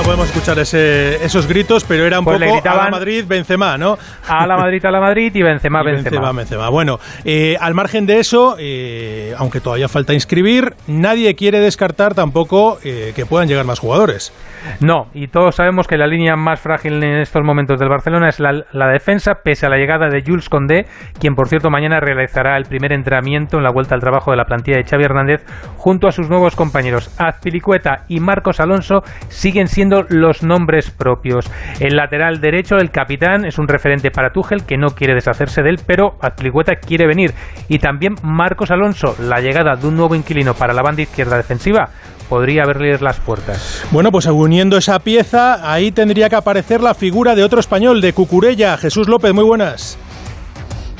No 0.00 0.06
podemos 0.06 0.28
escuchar 0.28 0.58
esos 0.58 1.46
gritos, 1.46 1.84
pero 1.84 2.06
era 2.06 2.18
un 2.20 2.24
pues 2.24 2.40
poco 2.42 2.68
a 2.70 2.74
la 2.74 2.90
Madrid, 2.90 3.24
Benzema, 3.28 3.76
¿no? 3.76 3.98
A 4.26 4.46
la 4.46 4.56
Madrid, 4.56 4.82
a 4.86 4.90
la 4.90 4.98
Madrid 5.00 5.30
y 5.34 5.42
Benzema, 5.42 5.82
Benzema. 5.82 6.32
Benzema, 6.32 6.70
Bueno, 6.70 6.98
eh, 7.26 7.56
al 7.60 7.74
margen 7.74 8.06
de 8.06 8.18
eso, 8.18 8.56
eh, 8.58 9.34
aunque 9.36 9.60
todavía 9.60 9.88
falta 9.88 10.14
inscribir, 10.14 10.74
nadie 10.86 11.34
quiere 11.34 11.60
descartar 11.60 12.14
tampoco 12.14 12.78
eh, 12.82 13.12
que 13.14 13.26
puedan 13.26 13.46
llegar 13.46 13.66
más 13.66 13.78
jugadores. 13.78 14.32
No, 14.80 15.08
y 15.12 15.28
todos 15.28 15.56
sabemos 15.56 15.86
que 15.86 15.98
la 15.98 16.06
línea 16.06 16.34
más 16.36 16.60
frágil 16.60 17.02
en 17.02 17.20
estos 17.20 17.42
momentos 17.42 17.78
del 17.78 17.88
Barcelona 17.88 18.28
es 18.28 18.40
la, 18.40 18.88
defensa, 18.90 19.36
pese 19.44 19.66
a 19.66 19.68
la 19.68 19.76
llegada 19.76 20.08
de 20.08 20.22
Jules 20.26 20.48
Condé, 20.48 20.86
quien 21.18 21.34
por 21.34 21.48
cierto 21.48 21.68
mañana 21.70 22.00
realizará 22.00 22.56
el 22.56 22.64
primer 22.64 22.92
entrenamiento 22.92 23.58
en 23.58 23.64
la 23.64 23.70
vuelta 23.70 23.94
al 23.94 24.00
trabajo 24.00 24.30
de 24.30 24.38
la 24.38 24.44
plantilla 24.44 24.78
de 24.78 24.84
Xavi 24.84 25.04
Hernández 25.04 25.44
junto 25.76 26.08
a 26.08 26.12
sus 26.12 26.28
nuevos 26.30 26.56
compañeros. 26.56 27.14
Azpilicueta 27.18 28.04
y 28.08 28.20
Marcos 28.20 28.60
Alonso 28.60 29.02
siguen 29.28 29.66
siendo 29.66 29.89
los 30.08 30.42
nombres 30.42 30.90
propios. 30.90 31.50
El 31.80 31.96
lateral 31.96 32.40
derecho, 32.40 32.76
el 32.76 32.90
capitán, 32.90 33.44
es 33.44 33.58
un 33.58 33.68
referente 33.68 34.10
para 34.10 34.32
Tuchel 34.32 34.64
que 34.64 34.76
no 34.76 34.88
quiere 34.88 35.14
deshacerse 35.14 35.62
de 35.62 35.70
él, 35.70 35.80
pero 35.86 36.16
Azpilicueta 36.20 36.76
quiere 36.76 37.06
venir. 37.06 37.32
Y 37.68 37.78
también 37.78 38.14
Marcos 38.22 38.70
Alonso, 38.70 39.14
la 39.20 39.40
llegada 39.40 39.76
de 39.76 39.86
un 39.86 39.96
nuevo 39.96 40.14
inquilino 40.14 40.54
para 40.54 40.72
la 40.72 40.82
banda 40.82 41.02
izquierda 41.02 41.36
defensiva, 41.36 41.90
podría 42.28 42.62
abrirles 42.62 43.02
las 43.02 43.18
puertas. 43.18 43.84
Bueno, 43.90 44.10
pues 44.10 44.26
uniendo 44.26 44.76
esa 44.76 45.00
pieza, 45.00 45.72
ahí 45.72 45.90
tendría 45.90 46.28
que 46.28 46.36
aparecer 46.36 46.80
la 46.80 46.94
figura 46.94 47.34
de 47.34 47.42
otro 47.42 47.60
español, 47.60 48.00
de 48.00 48.12
Cucurella. 48.12 48.76
Jesús 48.78 49.08
López, 49.08 49.34
muy 49.34 49.44
buenas. 49.44 49.98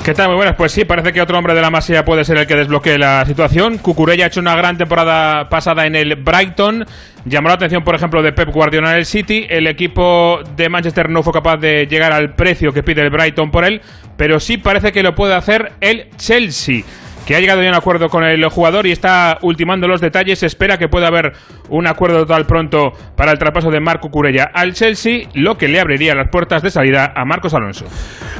¿Qué 0.04 0.14
tal? 0.14 0.28
Muy 0.28 0.36
buenas. 0.36 0.56
Pues 0.56 0.72
sí, 0.72 0.86
parece 0.86 1.12
que 1.12 1.20
otro 1.20 1.36
hombre 1.36 1.52
de 1.52 1.60
la 1.60 1.68
Masía 1.68 2.06
puede 2.06 2.24
ser 2.24 2.38
el 2.38 2.46
que 2.46 2.56
desbloquee 2.56 2.96
la 2.96 3.22
situación. 3.26 3.76
Cucurella 3.76 4.24
ha 4.24 4.28
hecho 4.28 4.40
una 4.40 4.56
gran 4.56 4.78
temporada 4.78 5.50
pasada 5.50 5.84
en 5.84 5.94
el 5.94 6.16
Brighton. 6.16 6.86
Llamó 7.26 7.48
la 7.48 7.54
atención, 7.54 7.84
por 7.84 7.94
ejemplo, 7.94 8.22
de 8.22 8.32
Pep 8.32 8.48
Guardiola 8.48 8.92
en 8.92 8.96
el 8.96 9.04
City. 9.04 9.46
El 9.50 9.66
equipo 9.66 10.40
de 10.56 10.70
Manchester 10.70 11.10
no 11.10 11.22
fue 11.22 11.34
capaz 11.34 11.58
de 11.58 11.86
llegar 11.86 12.12
al 12.12 12.34
precio 12.34 12.72
que 12.72 12.82
pide 12.82 13.02
el 13.02 13.10
Brighton 13.10 13.50
por 13.50 13.66
él, 13.66 13.82
pero 14.16 14.40
sí 14.40 14.56
parece 14.56 14.90
que 14.90 15.02
lo 15.02 15.14
puede 15.14 15.34
hacer 15.34 15.72
el 15.82 16.08
Chelsea 16.16 16.82
que 17.26 17.36
ha 17.36 17.40
llegado 17.40 17.62
ya 17.62 17.68
a 17.68 17.70
un 17.70 17.76
acuerdo 17.76 18.08
con 18.08 18.24
el 18.24 18.44
jugador 18.48 18.86
y 18.86 18.92
está 18.92 19.38
ultimando 19.42 19.86
los 19.86 20.00
detalles. 20.00 20.42
Espera 20.42 20.78
que 20.78 20.88
pueda 20.88 21.08
haber 21.08 21.32
un 21.68 21.86
acuerdo 21.86 22.18
total 22.18 22.46
pronto 22.46 22.92
para 23.16 23.32
el 23.32 23.38
traspaso 23.38 23.70
de 23.70 23.80
Marco 23.80 24.08
Curella 24.08 24.50
al 24.52 24.72
Chelsea, 24.72 25.28
lo 25.34 25.56
que 25.56 25.68
le 25.68 25.80
abriría 25.80 26.14
las 26.14 26.28
puertas 26.30 26.62
de 26.62 26.70
salida 26.70 27.12
a 27.14 27.24
Marcos 27.24 27.54
Alonso. 27.54 27.84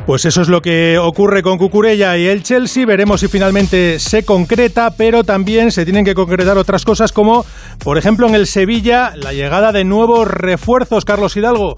Pues 0.06 0.24
eso 0.24 0.42
es 0.42 0.48
lo 0.48 0.60
que 0.60 0.98
ocurre 0.98 1.42
con 1.42 1.58
Cucurella 1.58 2.16
y 2.16 2.26
el 2.26 2.42
Chelsea. 2.42 2.86
Veremos 2.86 3.20
si 3.20 3.28
finalmente 3.28 3.98
se 3.98 4.24
concreta, 4.24 4.90
pero 4.96 5.24
también 5.24 5.70
se 5.70 5.84
tienen 5.84 6.04
que 6.04 6.14
concretar 6.14 6.58
otras 6.58 6.84
cosas 6.84 7.12
como, 7.12 7.44
por 7.84 7.98
ejemplo, 7.98 8.26
en 8.26 8.34
el 8.34 8.46
Sevilla, 8.46 9.12
la 9.14 9.32
llegada 9.32 9.72
de 9.72 9.84
nuevos 9.84 10.26
refuerzos. 10.26 11.04
Carlos 11.04 11.36
Hidalgo. 11.36 11.76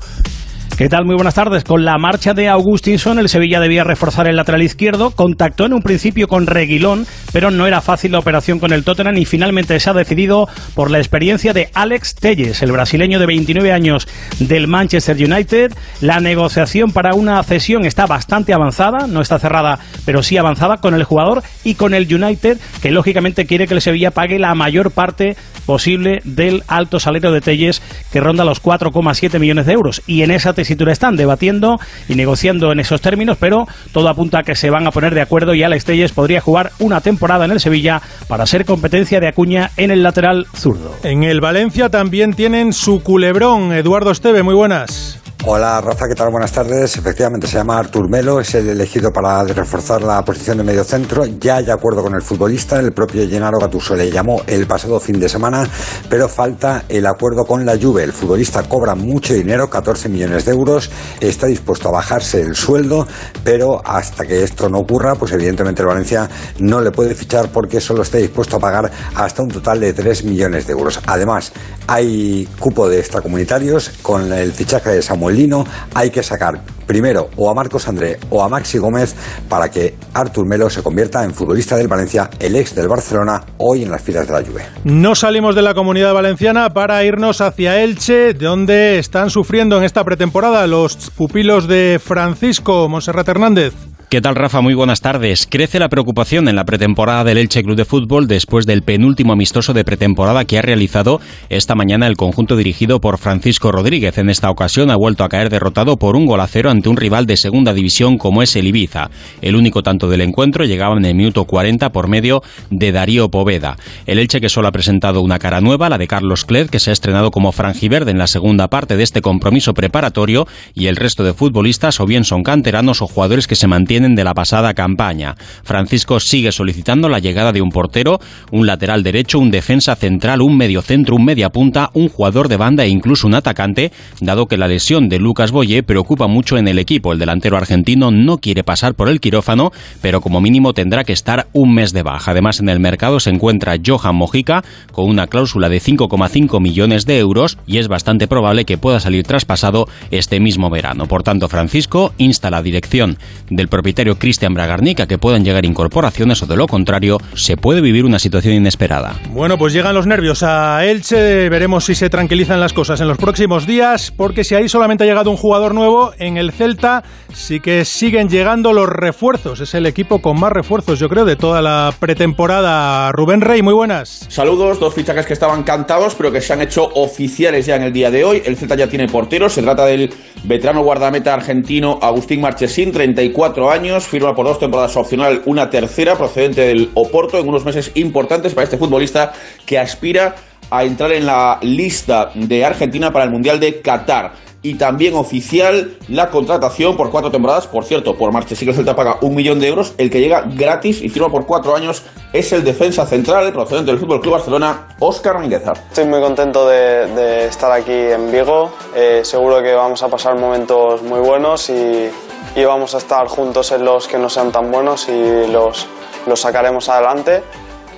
¿Qué 0.77 0.89
tal? 0.89 1.05
Muy 1.05 1.15
buenas 1.15 1.35
tardes. 1.35 1.65
Con 1.65 1.85
la 1.85 1.99
marcha 1.99 2.33
de 2.33 2.49
Augustinson, 2.49 3.19
el 3.19 3.29
Sevilla 3.29 3.61
debía 3.61 3.85
reforzar 3.85 4.27
el 4.27 4.37
lateral 4.37 4.63
izquierdo. 4.63 5.11
Contactó 5.11 5.67
en 5.67 5.75
un 5.75 5.83
principio 5.83 6.29
con 6.29 6.47
Reguilón, 6.47 7.07
pero 7.31 7.51
no 7.51 7.67
era 7.67 7.83
fácil 7.83 8.13
la 8.13 8.19
operación 8.19 8.59
con 8.59 8.73
el 8.73 8.83
Tottenham 8.83 9.19
y 9.19 9.27
finalmente 9.27 9.79
se 9.79 9.91
ha 9.91 9.93
decidido 9.93 10.49
por 10.75 10.91
la 10.91 10.97
experiencia 10.97 11.53
de 11.53 11.69
Alex 11.75 12.15
Telles, 12.15 12.63
el 12.63 12.73
brasileño 12.73 13.19
de 13.19 13.27
29 13.27 13.71
años 13.71 14.09
del 14.41 14.67
Manchester 14.67 15.15
United. 15.15 15.75
La 16.01 16.21
negociación 16.21 16.91
para 16.91 17.15
una 17.15 17.43
cesión 17.43 17.85
está 17.85 18.07
bastante 18.07 18.55
avanzada, 18.55 19.07
no 19.07 19.21
está 19.21 19.39
cerrada, 19.39 19.79
pero 20.07 20.23
sí 20.23 20.39
avanzada 20.39 20.79
con 20.79 20.95
el 20.95 21.05
jugador 21.05 21.43
y 21.65 21.75
con 21.75 21.93
el 21.93 22.13
United, 22.13 22.59
que 22.81 22.91
lógicamente 22.91 23.45
quiere 23.45 23.67
que 23.67 23.75
el 23.75 23.83
Sevilla 23.83 24.11
pague 24.11 24.39
la 24.39 24.55
mayor 24.55 24.91
parte 24.91 25.37
posible 25.67 26.21
del 26.25 26.63
alto 26.67 26.99
salario 26.99 27.31
de 27.31 27.41
Telles, 27.41 27.83
que 28.11 28.21
ronda 28.21 28.45
los 28.45 28.63
4,7 28.63 29.39
millones 29.39 29.67
de 29.67 29.75
euros. 29.75 30.03
Y 30.07 30.23
en 30.23 30.31
esa 30.31 30.55
tesitura 30.63 30.93
están 30.93 31.17
debatiendo 31.17 31.81
y 32.09 32.15
negociando 32.15 32.71
en 32.71 32.79
esos 32.79 33.01
términos, 33.01 33.37
pero 33.41 33.67
todo 33.93 34.09
apunta 34.09 34.39
a 34.39 34.43
que 34.45 34.55
se 34.55 34.71
van 34.71 34.87
a 34.87 34.93
poner 34.93 35.13
de 35.13 35.21
acuerdo 35.21 35.55
y 35.55 35.63
Alex 35.65 35.85
Telles 35.85 36.13
podría 36.13 36.41
jugar 36.41 36.71
una 36.79 37.01
temporada 37.01 37.45
en 37.45 37.51
el 37.51 37.61
Sevilla 37.61 38.01
para 38.29 38.47
ser 38.47 38.65
competencia 38.65 39.19
de 39.19 39.29
Acuña 39.29 39.71
en 39.77 39.91
el 39.91 40.03
lateral 40.03 40.47
zurdo. 40.55 40.95
En 41.03 41.25
el 41.25 41.41
Valencia 41.41 41.89
también 41.89 42.35
tienen 42.35 42.73
su 42.73 43.03
culebrón. 43.03 43.73
Eduardo 43.73 44.13
Esteve, 44.13 44.43
muy 44.43 44.55
buenas. 44.55 45.22
Hola 45.45 45.81
Rafa, 45.81 46.07
¿qué 46.07 46.15
tal? 46.15 46.31
Buenas 46.31 46.53
tardes. 46.53 46.97
Efectivamente 46.97 47.49
se 47.49 47.57
llama 47.57 47.77
Artur 47.77 48.09
Melo, 48.09 48.39
es 48.39 48.55
el 48.55 48.69
elegido 48.69 49.13
para 49.13 49.43
reforzar 49.43 50.01
la 50.01 50.25
posición 50.25 50.59
de 50.59 50.63
medio 50.63 50.85
centro. 50.85 51.27
Ya 51.27 51.57
hay 51.57 51.69
acuerdo 51.69 52.01
con 52.01 52.15
el 52.15 52.23
futbolista, 52.23 52.79
el 52.79 52.93
propio 52.93 53.29
Gennaro 53.29 53.59
Gattuso 53.59 53.97
le 53.97 54.09
llamó 54.09 54.43
el 54.47 54.69
pasado 54.69 55.01
fin 55.01 55.19
de 55.19 55.29
semana, 55.29 55.69
pero 56.09 56.29
falta 56.29 56.85
el 56.89 57.07
acuerdo 57.07 57.45
con 57.45 57.67
la 57.67 57.77
Juve. 57.77 58.05
El 58.05 58.13
futbolista 58.13 58.63
cobra 58.63 58.95
mucho 58.95 59.35
dinero, 59.35 59.69
14 59.69 60.09
millones 60.09 60.45
de 60.45 60.53
euros, 60.53 60.89
está 61.21 61.49
dispuesto 61.49 61.89
a 61.89 61.93
bajarse 61.93 62.41
el 62.41 62.55
sueldo, 62.55 63.09
pero 63.43 63.83
hasta 63.85 64.25
que 64.25 64.45
esto 64.45 64.69
no 64.69 64.79
ocurra, 64.79 65.17
pues 65.17 65.33
evidentemente 65.33 65.83
el 65.83 65.89
Valencia 65.89 66.31
no 66.61 66.81
le 66.81 66.93
puede 66.93 67.17
fichar 67.17 67.49
porque 67.49 67.81
solo 67.81 68.03
está 68.03 68.19
dispuesto 68.19 68.59
a 68.59 68.61
pagar 68.61 68.93
hasta 69.17 69.43
un 69.43 69.49
total 69.49 69.81
de 69.81 69.93
3 69.93 70.23
millones 70.23 70.69
de 70.69 70.73
euros. 70.73 71.01
Además, 71.05 71.53
hay 71.89 72.49
cupo 72.61 72.89
de 72.89 73.01
extracomunitarios 73.01 73.91
con 74.03 74.33
el 74.33 74.53
fichaje 74.53 74.91
de 74.91 75.03
Samuel 75.03 75.32
Lino. 75.33 75.65
Hay 75.95 76.11
que 76.11 76.23
sacar 76.23 76.61
primero 76.87 77.31
o 77.37 77.51
a 77.51 77.55
Marcos 77.55 77.89
André 77.89 78.19
o 78.31 78.43
a 78.43 78.49
Maxi 78.49 78.79
Gómez 78.79 79.15
para 79.49 79.71
que 79.71 79.95
Artur 80.15 80.47
Melo 80.47 80.69
se 80.69 80.83
convierta 80.83 81.25
en 81.25 81.33
futbolista 81.33 81.77
del 81.77 81.89
Valencia, 81.89 82.29
el 82.39 82.57
ex 82.57 82.75
del 82.75 82.89
Barcelona, 82.89 83.43
hoy 83.59 83.83
en 83.83 83.91
las 83.91 84.03
filas 84.03 84.27
de 84.27 84.33
la 84.33 84.43
Juve. 84.43 84.63
No 84.85 85.15
salimos 85.15 85.55
de 85.55 85.63
la 85.63 85.75
comunidad 85.75 86.15
valenciana 86.15 86.71
para 86.71 87.03
irnos 87.05 87.41
hacia 87.41 87.83
Elche, 87.83 88.35
donde 88.35 88.99
están 88.99 89.31
sufriendo 89.31 89.79
en 89.79 89.85
esta 89.85 90.05
pretemporada 90.05 90.67
los 90.67 91.11
pupilos 91.11 91.69
de 91.69 92.01
Francisco 92.03 92.89
Monserrat 92.89 93.29
Hernández. 93.29 93.92
¿Qué 94.13 94.21
tal, 94.21 94.35
Rafa? 94.35 94.61
Muy 94.61 94.75
buenas 94.75 95.01
tardes. 95.01 95.47
Crece 95.49 95.79
la 95.79 95.89
preocupación 95.89 96.47
en 96.47 96.55
la 96.55 96.67
pretemporada 96.67 97.25
del 97.25 97.39
Elche 97.39 97.63
Club 97.63 97.77
de 97.77 97.87
Fútbol 97.87 98.29
después 98.29 98.67
del 98.67 98.83
penúltimo 98.83 99.33
amistoso 99.33 99.73
de 99.73 99.87
pretemporada 99.87 100.45
que 100.45 100.59
ha 100.59 100.61
realizado 100.61 101.19
esta 101.49 101.75
mañana 101.75 102.07
el 102.09 102.19
conjunto 102.19 102.55
dirigido 102.55 103.01
por 103.01 103.17
Francisco 103.17 103.73
Rodríguez. 103.73 104.19
En 104.19 104.29
esta 104.29 104.51
ocasión 104.51 104.91
ha 104.91 104.97
vuelto 104.97 105.25
a 105.25 105.31
caer 105.31 105.49
derrotado 105.49 105.97
por 105.97 106.15
un 106.15 106.27
gol 106.27 106.41
a 106.41 106.47
cero 106.47 106.69
ante 106.69 106.91
un 106.91 106.99
rival 106.99 107.25
de 107.25 107.39
segunda 107.39 107.73
división 107.73 108.19
como 108.19 108.43
es 108.43 108.55
el 108.55 108.67
Ibiza. 108.67 109.09
El 109.41 109.57
único 109.57 109.83
tanto 109.83 110.11
del 110.11 110.21
encuentro 110.21 110.67
llegaba 110.67 110.95
en 110.95 111.07
el 111.07 111.15
minuto 111.15 111.47
40 111.47 111.91
por 111.91 112.07
medio 112.07 112.43
de 112.69 112.93
Darío 112.93 113.31
Poveda. 113.31 113.79
El 114.05 114.19
Elche 114.19 114.43
que 114.43 114.51
solo 114.51 114.69
ha 114.69 114.73
presentado 114.73 115.23
una 115.23 115.39
cara 115.39 115.63
nueva, 115.63 115.89
la 115.89 115.97
de 115.97 116.07
Carlos 116.07 116.45
Cled, 116.45 116.69
que 116.69 116.81
se 116.81 116.91
ha 116.91 116.93
estrenado 116.93 117.31
como 117.31 117.51
franjiverde 117.51 118.11
en 118.11 118.19
la 118.19 118.27
segunda 118.27 118.69
parte 118.69 118.99
de 118.99 119.05
este 119.05 119.23
compromiso 119.23 119.73
preparatorio, 119.73 120.47
y 120.75 120.89
el 120.89 120.97
resto 120.97 121.25
de 121.25 121.33
futbolistas 121.33 121.99
o 121.99 122.05
bien 122.05 122.25
son 122.25 122.43
canteranos 122.43 123.01
o 123.01 123.07
jugadores 123.07 123.47
que 123.47 123.57
se 123.57 123.69
mantienen 123.69 124.02
de 124.03 124.25
la 124.25 124.35
pasada 124.35 124.75
campaña. 124.75 125.37
Francisco 125.63 126.19
sigue 126.19 126.51
solicitando 126.51 127.09
la 127.09 127.21
llegada 127.21 127.53
de 127.53 127.63
un 127.63 127.71
portero, 127.71 128.19
un 128.51 128.67
lateral 128.67 129.03
derecho, 129.05 129.39
un 129.39 129.53
defensa 129.53 129.95
central, 129.95 130.43
un 130.43 130.57
mediocentro, 130.57 131.15
un 131.15 131.25
mediapunta, 131.25 131.91
un 131.95 132.09
jugador 132.09 132.49
de 132.49 132.57
banda 132.57 132.85
e 132.85 132.89
incluso 132.89 133.29
un 133.29 133.35
atacante, 133.35 133.93
dado 134.21 134.47
que 134.47 134.57
la 134.57 134.67
lesión 134.67 135.09
de 135.09 135.21
Lucas 135.21 135.53
Boye 135.53 135.85
preocupa 135.85 136.27
mucho 136.27 136.59
en 136.59 136.67
el 136.67 136.81
equipo. 136.81 137.13
El 137.13 137.21
delantero 137.21 137.57
argentino 137.57 138.11
no 138.11 138.39
quiere 138.39 138.65
pasar 138.65 138.95
por 138.95 139.09
el 139.09 139.21
quirófano, 139.21 139.71
pero 140.01 140.21
como 140.21 140.41
mínimo 140.41 140.73
tendrá 140.73 141.05
que 141.05 141.13
estar 141.13 141.47
un 141.53 141.73
mes 141.73 141.93
de 141.93 142.03
baja. 142.03 142.33
Además, 142.33 142.59
en 142.59 142.69
el 142.69 142.81
mercado 142.81 143.21
se 143.21 143.31
encuentra 143.31 143.77
Johan 143.85 144.17
Mojica 144.17 144.65
con 144.91 145.09
una 145.09 145.29
cláusula 145.29 145.69
de 145.69 145.81
5,5 145.81 146.61
millones 146.61 147.07
de 147.07 147.19
euros 147.19 147.59
y 147.67 147.79
es 147.79 147.87
bastante 147.87 148.27
probable 148.27 148.65
que 148.65 148.79
pueda 148.79 148.99
salir 148.99 149.25
traspasado 149.25 149.87
este 150.11 150.41
mismo 150.41 150.71
verano. 150.71 151.07
Por 151.07 151.23
tanto, 151.23 151.49
Francisco 151.49 152.13
insta 152.19 152.49
a 152.49 152.51
la 152.51 152.63
dirección 152.63 153.19
del 153.51 153.69
propietario 153.69 153.92
Cristian 154.19 154.55
Bragarnica 154.55 155.07
que 155.07 155.19
puedan 155.19 155.45
llegar 155.45 155.65
incorporaciones 155.65 156.43
o 156.43 156.47
de 156.47 156.57
lo 156.57 156.67
contrario 156.67 157.19
se 157.35 157.57
puede 157.57 157.81
vivir 157.81 158.05
una 158.05 158.19
situación 158.19 158.55
inesperada. 158.55 159.15
Bueno, 159.31 159.59
pues 159.59 159.73
llegan 159.73 159.95
los 159.95 160.07
nervios 160.07 160.43
a 160.43 160.85
Elche, 160.85 161.49
veremos 161.49 161.85
si 161.85 161.95
se 161.95 162.11
tranquilizan 162.11 162.61
las 162.61 162.73
cosas 162.73 163.01
en 163.01 163.09
los 163.09 163.19
próximos 163.19 163.67
días, 163.67 164.13
porque 164.17 164.45
si 164.45 164.55
ahí 164.55 164.69
solamente 164.69 165.05
ha 165.05 165.07
llegado 165.07 165.31
un 165.31 165.37
jugador 165.37 165.75
nuevo, 165.75 166.13
en 166.19 166.37
el 166.37 166.53
Celta 166.53 167.03
sí 167.33 167.61
que 167.61 167.85
siguen 167.85 168.29
llegando 168.29 168.73
los 168.73 168.89
refuerzos, 168.89 169.61
es 169.61 169.75
el 169.75 169.87
equipo 169.87 170.21
con 170.21 170.39
más 170.39 170.53
refuerzos 170.53 170.99
yo 170.99 171.09
creo 171.09 171.25
de 171.25 171.37
toda 171.37 171.63
la 171.63 171.95
pretemporada. 171.99 173.13
Rubén 173.13 173.41
Rey, 173.41 173.63
muy 173.63 173.75
buenas. 173.75 174.27
Saludos, 174.29 174.81
dos 174.81 174.95
fichajes 174.95 175.27
que 175.27 175.33
estaban 175.33 175.63
cantados 175.63 176.15
pero 176.15 176.33
que 176.33 176.41
se 176.41 176.53
han 176.53 176.63
hecho 176.63 176.89
oficiales 176.95 177.67
ya 177.67 177.77
en 177.77 177.83
el 177.83 177.93
día 177.93 178.11
de 178.11 178.25
hoy. 178.25 178.43
El 178.45 178.57
Celta 178.57 178.75
ya 178.75 178.87
tiene 178.87 179.09
portero, 179.09 179.49
se 179.49 179.63
trata 179.63 179.87
del 179.87 180.11
veterano 180.45 180.83
guardameta 180.83 181.35
argentino 181.35 181.99
Agustín 182.01 182.41
Marchesín, 182.41 182.93
34 182.93 183.71
años 183.71 183.82
firma 184.01 184.35
por 184.35 184.47
dos 184.47 184.61
temporadas 184.61 184.97
opcional, 184.97 185.43
una 185.47 185.69
tercera 185.69 186.17
procedente 186.17 186.61
del 186.61 186.91
Oporto 186.95 187.39
en 187.39 187.49
unos 187.49 187.65
meses 187.65 187.91
importantes 187.95 188.55
para 188.55 188.65
este 188.65 188.79
futbolista 188.79 189.33
que 189.67 189.79
aspira 189.79 190.37
a 190.71 190.85
entrar 190.85 191.13
en 191.13 191.27
la 191.27 191.59
lista 191.63 192.31
de 192.35 192.65
Argentina 192.65 193.13
para 193.13 193.25
el 193.25 193.31
Mundial 193.31 193.59
de 193.59 193.81
Qatar. 193.81 194.33
Y 194.65 194.75
también 194.75 195.15
oficial 195.15 195.97
la 196.07 196.31
contratación 196.31 196.97
por 196.97 197.11
cuatro 197.11 197.33
temporadas. 197.33 197.67
Por 197.67 197.85
cierto, 197.85 198.17
por 198.17 198.33
Marchesín 198.33 198.69
el 198.69 198.75
Celta 198.77 198.95
paga 198.95 199.19
un 199.23 199.35
millón 199.35 199.59
de 199.59 199.67
euros. 199.67 199.93
El 199.99 200.09
que 200.09 200.21
llega 200.21 200.43
gratis 200.43 201.03
y 201.03 201.09
firma 201.09 201.29
por 201.29 201.47
cuatro 201.47 201.75
años 201.75 202.05
es 202.33 202.53
el 202.53 202.63
defensa 202.63 203.05
central 203.05 203.53
procedente 203.53 203.91
del 203.91 203.99
Fútbol 203.99 204.21
Club 204.21 204.35
Barcelona, 204.35 204.87
Óscar 205.01 205.41
Minguezar. 205.41 205.77
Estoy 205.89 206.05
muy 206.07 206.21
contento 206.21 206.69
de, 206.69 207.47
estar 207.47 207.73
aquí 207.73 207.93
en 207.93 208.31
Vigo. 208.31 208.71
Eh, 208.95 209.23
seguro 209.25 209.61
que 209.61 209.75
vamos 209.75 210.01
a 210.05 210.09
pasar 210.09 210.39
momentos 210.39 211.03
muy 211.03 211.19
buenos 211.19 211.69
y, 211.69 212.09
y 212.55 212.65
vamos 212.65 212.95
a 212.95 212.99
estar 212.99 213.27
juntos 213.29 213.73
en 213.73 213.85
los 213.85 214.07
que 214.07 214.19
no 214.19 214.29
sean 214.29 214.53
tan 214.53 214.71
buenos 214.71 215.09
y 215.09 215.47
los, 215.51 215.87
los 216.27 216.41
sacaremos 216.41 216.89
adelante. 216.89 217.43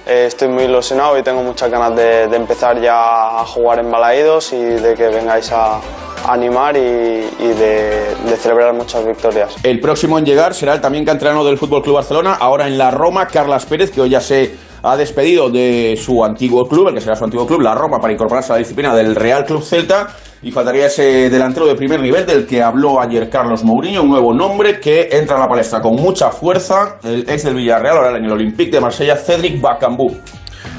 Eh, 0.06 0.26
estoy 0.26 0.48
muy 0.48 0.64
ilusionado 0.64 1.18
y 1.18 1.22
tengo 1.22 1.42
muchas 1.42 1.70
ganas 1.70 1.96
de, 1.96 2.24
empezar 2.24 2.80
ya 2.80 3.40
a 3.40 3.44
jugar 3.44 3.78
en 3.78 3.90
Balaídos 3.90 4.52
y 4.52 4.58
de 4.58 4.94
que 4.94 5.08
vengáis 5.08 5.50
a, 5.50 5.80
animar 6.28 6.76
y, 6.76 6.80
de, 6.80 8.36
celebrar 8.38 8.72
muchas 8.74 9.04
victorias. 9.04 9.56
El 9.62 9.80
próximo 9.80 10.18
en 10.18 10.24
llegar 10.24 10.54
será 10.54 10.74
el 10.74 10.80
también 10.80 11.04
canterano 11.04 11.44
del 11.44 11.58
Fútbol 11.58 11.82
Club 11.82 11.96
Barcelona, 11.96 12.36
ahora 12.40 12.66
en 12.66 12.78
la 12.78 12.90
Roma, 12.90 13.26
Carlas 13.26 13.66
Pérez, 13.66 13.90
que 13.90 14.00
hoy 14.00 14.10
ya 14.10 14.20
se 14.20 14.54
ha 14.82 14.96
despedido 14.96 15.50
de 15.50 15.98
su 16.02 16.24
antiguo 16.24 16.66
club, 16.66 16.88
el 16.88 16.94
que 16.94 17.00
será 17.00 17.16
su 17.16 17.24
antiguo 17.24 17.46
club, 17.46 17.60
la 17.60 17.74
Roma, 17.74 17.98
para 18.00 18.12
incorporarse 18.12 18.52
a 18.52 18.56
la 18.56 18.58
disciplina 18.60 18.94
del 18.94 19.14
Real 19.14 19.44
Club 19.44 19.62
Celta 19.62 20.14
y 20.44 20.52
faltaría 20.52 20.86
ese 20.86 21.30
delantero 21.30 21.66
de 21.66 21.74
primer 21.74 22.00
nivel 22.00 22.26
del 22.26 22.46
que 22.46 22.62
habló 22.62 23.00
ayer 23.00 23.30
Carlos 23.30 23.64
Mourinho, 23.64 24.02
un 24.02 24.10
nuevo 24.10 24.34
nombre 24.34 24.78
que 24.78 25.08
entra 25.10 25.36
a 25.36 25.40
la 25.40 25.48
palestra 25.48 25.80
con 25.80 25.96
mucha 25.96 26.30
fuerza, 26.30 26.98
el 27.02 27.20
ex 27.20 27.44
del 27.44 27.54
Villarreal, 27.54 27.96
ahora 27.96 28.18
en 28.18 28.26
el 28.26 28.32
Olympique 28.32 28.70
de 28.70 28.80
Marsella, 28.80 29.16
Cedric 29.16 29.58
Bakambu. 29.58 30.14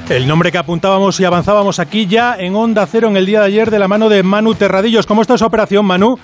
El 0.08 0.28
nombre 0.28 0.52
que 0.52 0.58
apuntábamos 0.58 1.18
y 1.18 1.24
avanzábamos 1.24 1.80
aquí 1.80 2.06
ya 2.06 2.36
en 2.38 2.54
Onda 2.54 2.86
Cero 2.86 3.08
en 3.08 3.16
el 3.16 3.26
día 3.26 3.40
de 3.40 3.46
ayer 3.46 3.72
de 3.72 3.80
la 3.80 3.88
mano 3.88 4.08
de 4.08 4.22
Manu 4.22 4.54
Terradillos. 4.54 5.04
¿Cómo 5.04 5.22
está 5.22 5.34
esa 5.34 5.46
operación, 5.46 5.84
Manu? 5.84 6.14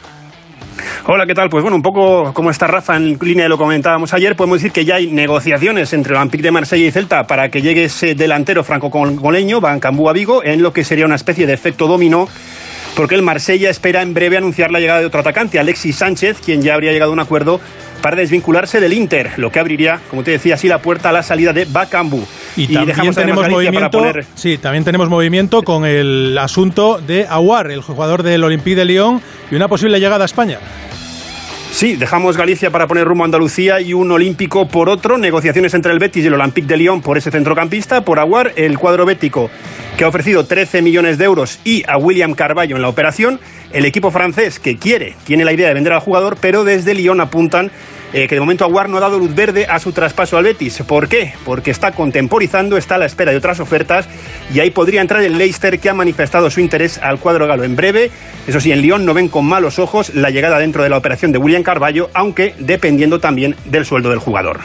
Hola, 1.09 1.27
¿qué 1.27 1.35
tal? 1.35 1.49
Pues 1.49 1.63
bueno, 1.63 1.77
un 1.77 1.83
poco 1.83 2.33
como 2.33 2.51
está 2.51 2.69
Rafa 2.69 2.97
en 2.97 3.19
línea 3.21 3.45
de 3.45 3.49
lo 3.49 3.59
comentábamos 3.59 4.15
ayer, 4.15 4.37
podemos 4.37 4.59
decir 4.59 4.71
que 4.71 4.85
ya 4.85 4.97
hay 4.97 5.09
negociaciones 5.09 5.93
entre 5.93 6.13
el 6.13 6.19
Olympique 6.19 6.45
de 6.45 6.53
Marsella 6.53 6.87
y 6.87 6.93
Celta 6.93 7.25
para 7.25 7.49
que 7.49 7.61
llegue 7.61 7.85
ese 7.85 8.15
delantero 8.15 8.63
franco-coleño, 8.63 9.61
Bancambú 9.61 10.09
a 10.09 10.13
Vigo, 10.13 10.45
en 10.45 10.63
lo 10.63 10.73
que 10.73 10.85
sería 10.85 11.05
una 11.05 11.17
especie 11.17 11.47
de 11.47 11.55
efecto 11.55 11.89
dominó 11.89 12.29
porque 12.95 13.15
el 13.15 13.23
Marsella 13.23 13.71
espera 13.71 14.03
en 14.03 14.15
breve 14.15 14.37
anunciar 14.37 14.71
la 14.71 14.81
llegada 14.81 15.01
de 15.01 15.07
otro 15.07 15.21
atacante, 15.21 15.59
Alexis 15.59 15.97
Sánchez, 15.97 16.39
quien 16.45 16.63
ya 16.63 16.75
habría 16.75 16.93
llegado 16.93 17.11
a 17.11 17.15
un 17.15 17.21
acuerdo 17.21 17.61
para 18.03 18.17
desvincularse 18.17 18.81
del 18.81 18.93
Inter, 18.93 19.31
lo 19.37 19.51
que 19.51 19.61
abriría, 19.61 20.01
como 20.11 20.25
te 20.25 20.33
decía, 20.33 20.57
así 20.57 20.69
la 20.69 20.83
puerta 20.83 21.11
a 21.11 21.13
la 21.13 21.23
salida 21.23 21.53
de 21.53 21.65
Bakambu. 21.65 22.27
Y, 22.57 22.67
también 22.67 23.15
tenemos 23.15 23.49
movimiento, 23.49 24.13
sí, 24.35 24.59
también 24.59 24.85
tenemos 24.85 25.09
movimiento 25.09 25.63
con 25.63 25.87
el 25.87 26.37
asunto 26.37 27.01
de 27.01 27.27
Aguar, 27.27 27.71
el 27.71 27.81
jugador 27.81 28.25
del 28.25 28.43
Olympique 28.45 28.77
de 28.77 28.85
Lyon 28.85 29.23
y 29.51 29.55
una 29.55 29.69
posible 29.69 30.01
llegada 30.01 30.25
a 30.25 30.27
España. 30.27 30.59
Sí, 31.71 31.97
dejamos 31.97 32.37
Galicia 32.37 32.71
para 32.71 32.87
poner 32.87 33.07
rumbo 33.07 33.25
a 33.25 33.27
Andalucía 33.27 33.81
y 33.81 33.95
un 33.95 34.11
olímpico 34.11 34.69
por 34.69 34.91
otro. 34.91 35.17
Negociaciones 35.17 35.73
entre 35.73 35.91
el 35.93 35.99
Betis 35.99 36.23
y 36.25 36.27
el 36.27 36.35
Olympique 36.35 36.67
de 36.67 36.77
Lyon 36.77 37.01
por 37.01 37.17
ese 37.17 37.31
centrocampista. 37.31 38.05
Por 38.05 38.19
Aguar, 38.19 38.53
el 38.57 38.79
cuadro 38.79 39.07
bético 39.07 39.51
que 39.97 40.05
ha 40.05 40.09
ofrecido 40.09 40.47
13 40.47 40.83
millones 40.83 41.19
de 41.19 41.25
euros 41.25 41.61
y 41.65 41.85
a 41.89 41.97
William 41.97 42.35
Carballo 42.35 42.77
en 42.77 42.83
la 42.83 42.89
operación. 42.89 43.41
El 43.73 43.85
equipo 43.85 44.11
francés 44.11 44.59
que 44.59 44.77
quiere, 44.77 45.17
tiene 45.25 45.45
la 45.45 45.53
idea 45.53 45.69
de 45.69 45.75
vender 45.75 45.93
al 45.93 46.01
jugador, 46.01 46.37
pero 46.41 46.65
desde 46.65 46.95
Lyon 46.95 47.21
apuntan 47.21 47.71
eh, 48.13 48.29
que 48.29 48.35
de 48.35 48.41
momento 48.41 48.65
Aguar 48.65 48.91
no 48.91 48.99
ha 48.99 49.01
dado 49.01 49.19
luz 49.19 49.35
verde 49.35 49.67
a 49.67 49.79
su 49.79 49.93
traspaso 49.93 50.37
al 50.37 50.45
Betis. 50.45 50.83
¿Por 50.87 51.09
qué? 51.09 51.33
Porque 51.45 51.71
está 51.71 51.93
contemporizando, 51.93 52.77
está 52.77 52.97
a 52.97 52.99
la 52.99 53.07
espera 53.07 53.31
de 53.31 53.39
otras 53.39 53.61
ofertas 53.61 54.07
y 54.53 54.61
ahí 54.61 54.71
podría 54.71 55.01
entrar 55.01 55.23
el 55.23 55.39
Leicester 55.39 55.79
que 55.79 55.89
ha 55.89 55.95
manifestado 55.95 56.51
su 56.51 56.61
interés 56.61 56.99
al 56.99 57.19
cuadro 57.19 57.47
galo 57.47 57.65
en 57.65 57.75
breve. 57.75 58.11
Eso 58.47 58.61
sí, 58.61 58.71
en 58.71 58.83
Lyon 58.83 59.07
no 59.07 59.15
ven 59.15 59.29
con 59.29 59.47
malos 59.47 59.79
ojos 59.79 60.15
la 60.15 60.29
llegada 60.29 60.59
dentro 60.59 60.83
de 60.83 60.91
la 60.91 60.99
operación 60.99 61.33
de 61.33 61.39
William 61.39 61.63
Carballo, 61.63 62.11
aunque 62.13 62.55
dependiendo 62.59 63.19
también 63.19 63.57
del 63.65 63.87
sueldo 63.87 64.11
del 64.11 64.19
jugador. 64.19 64.61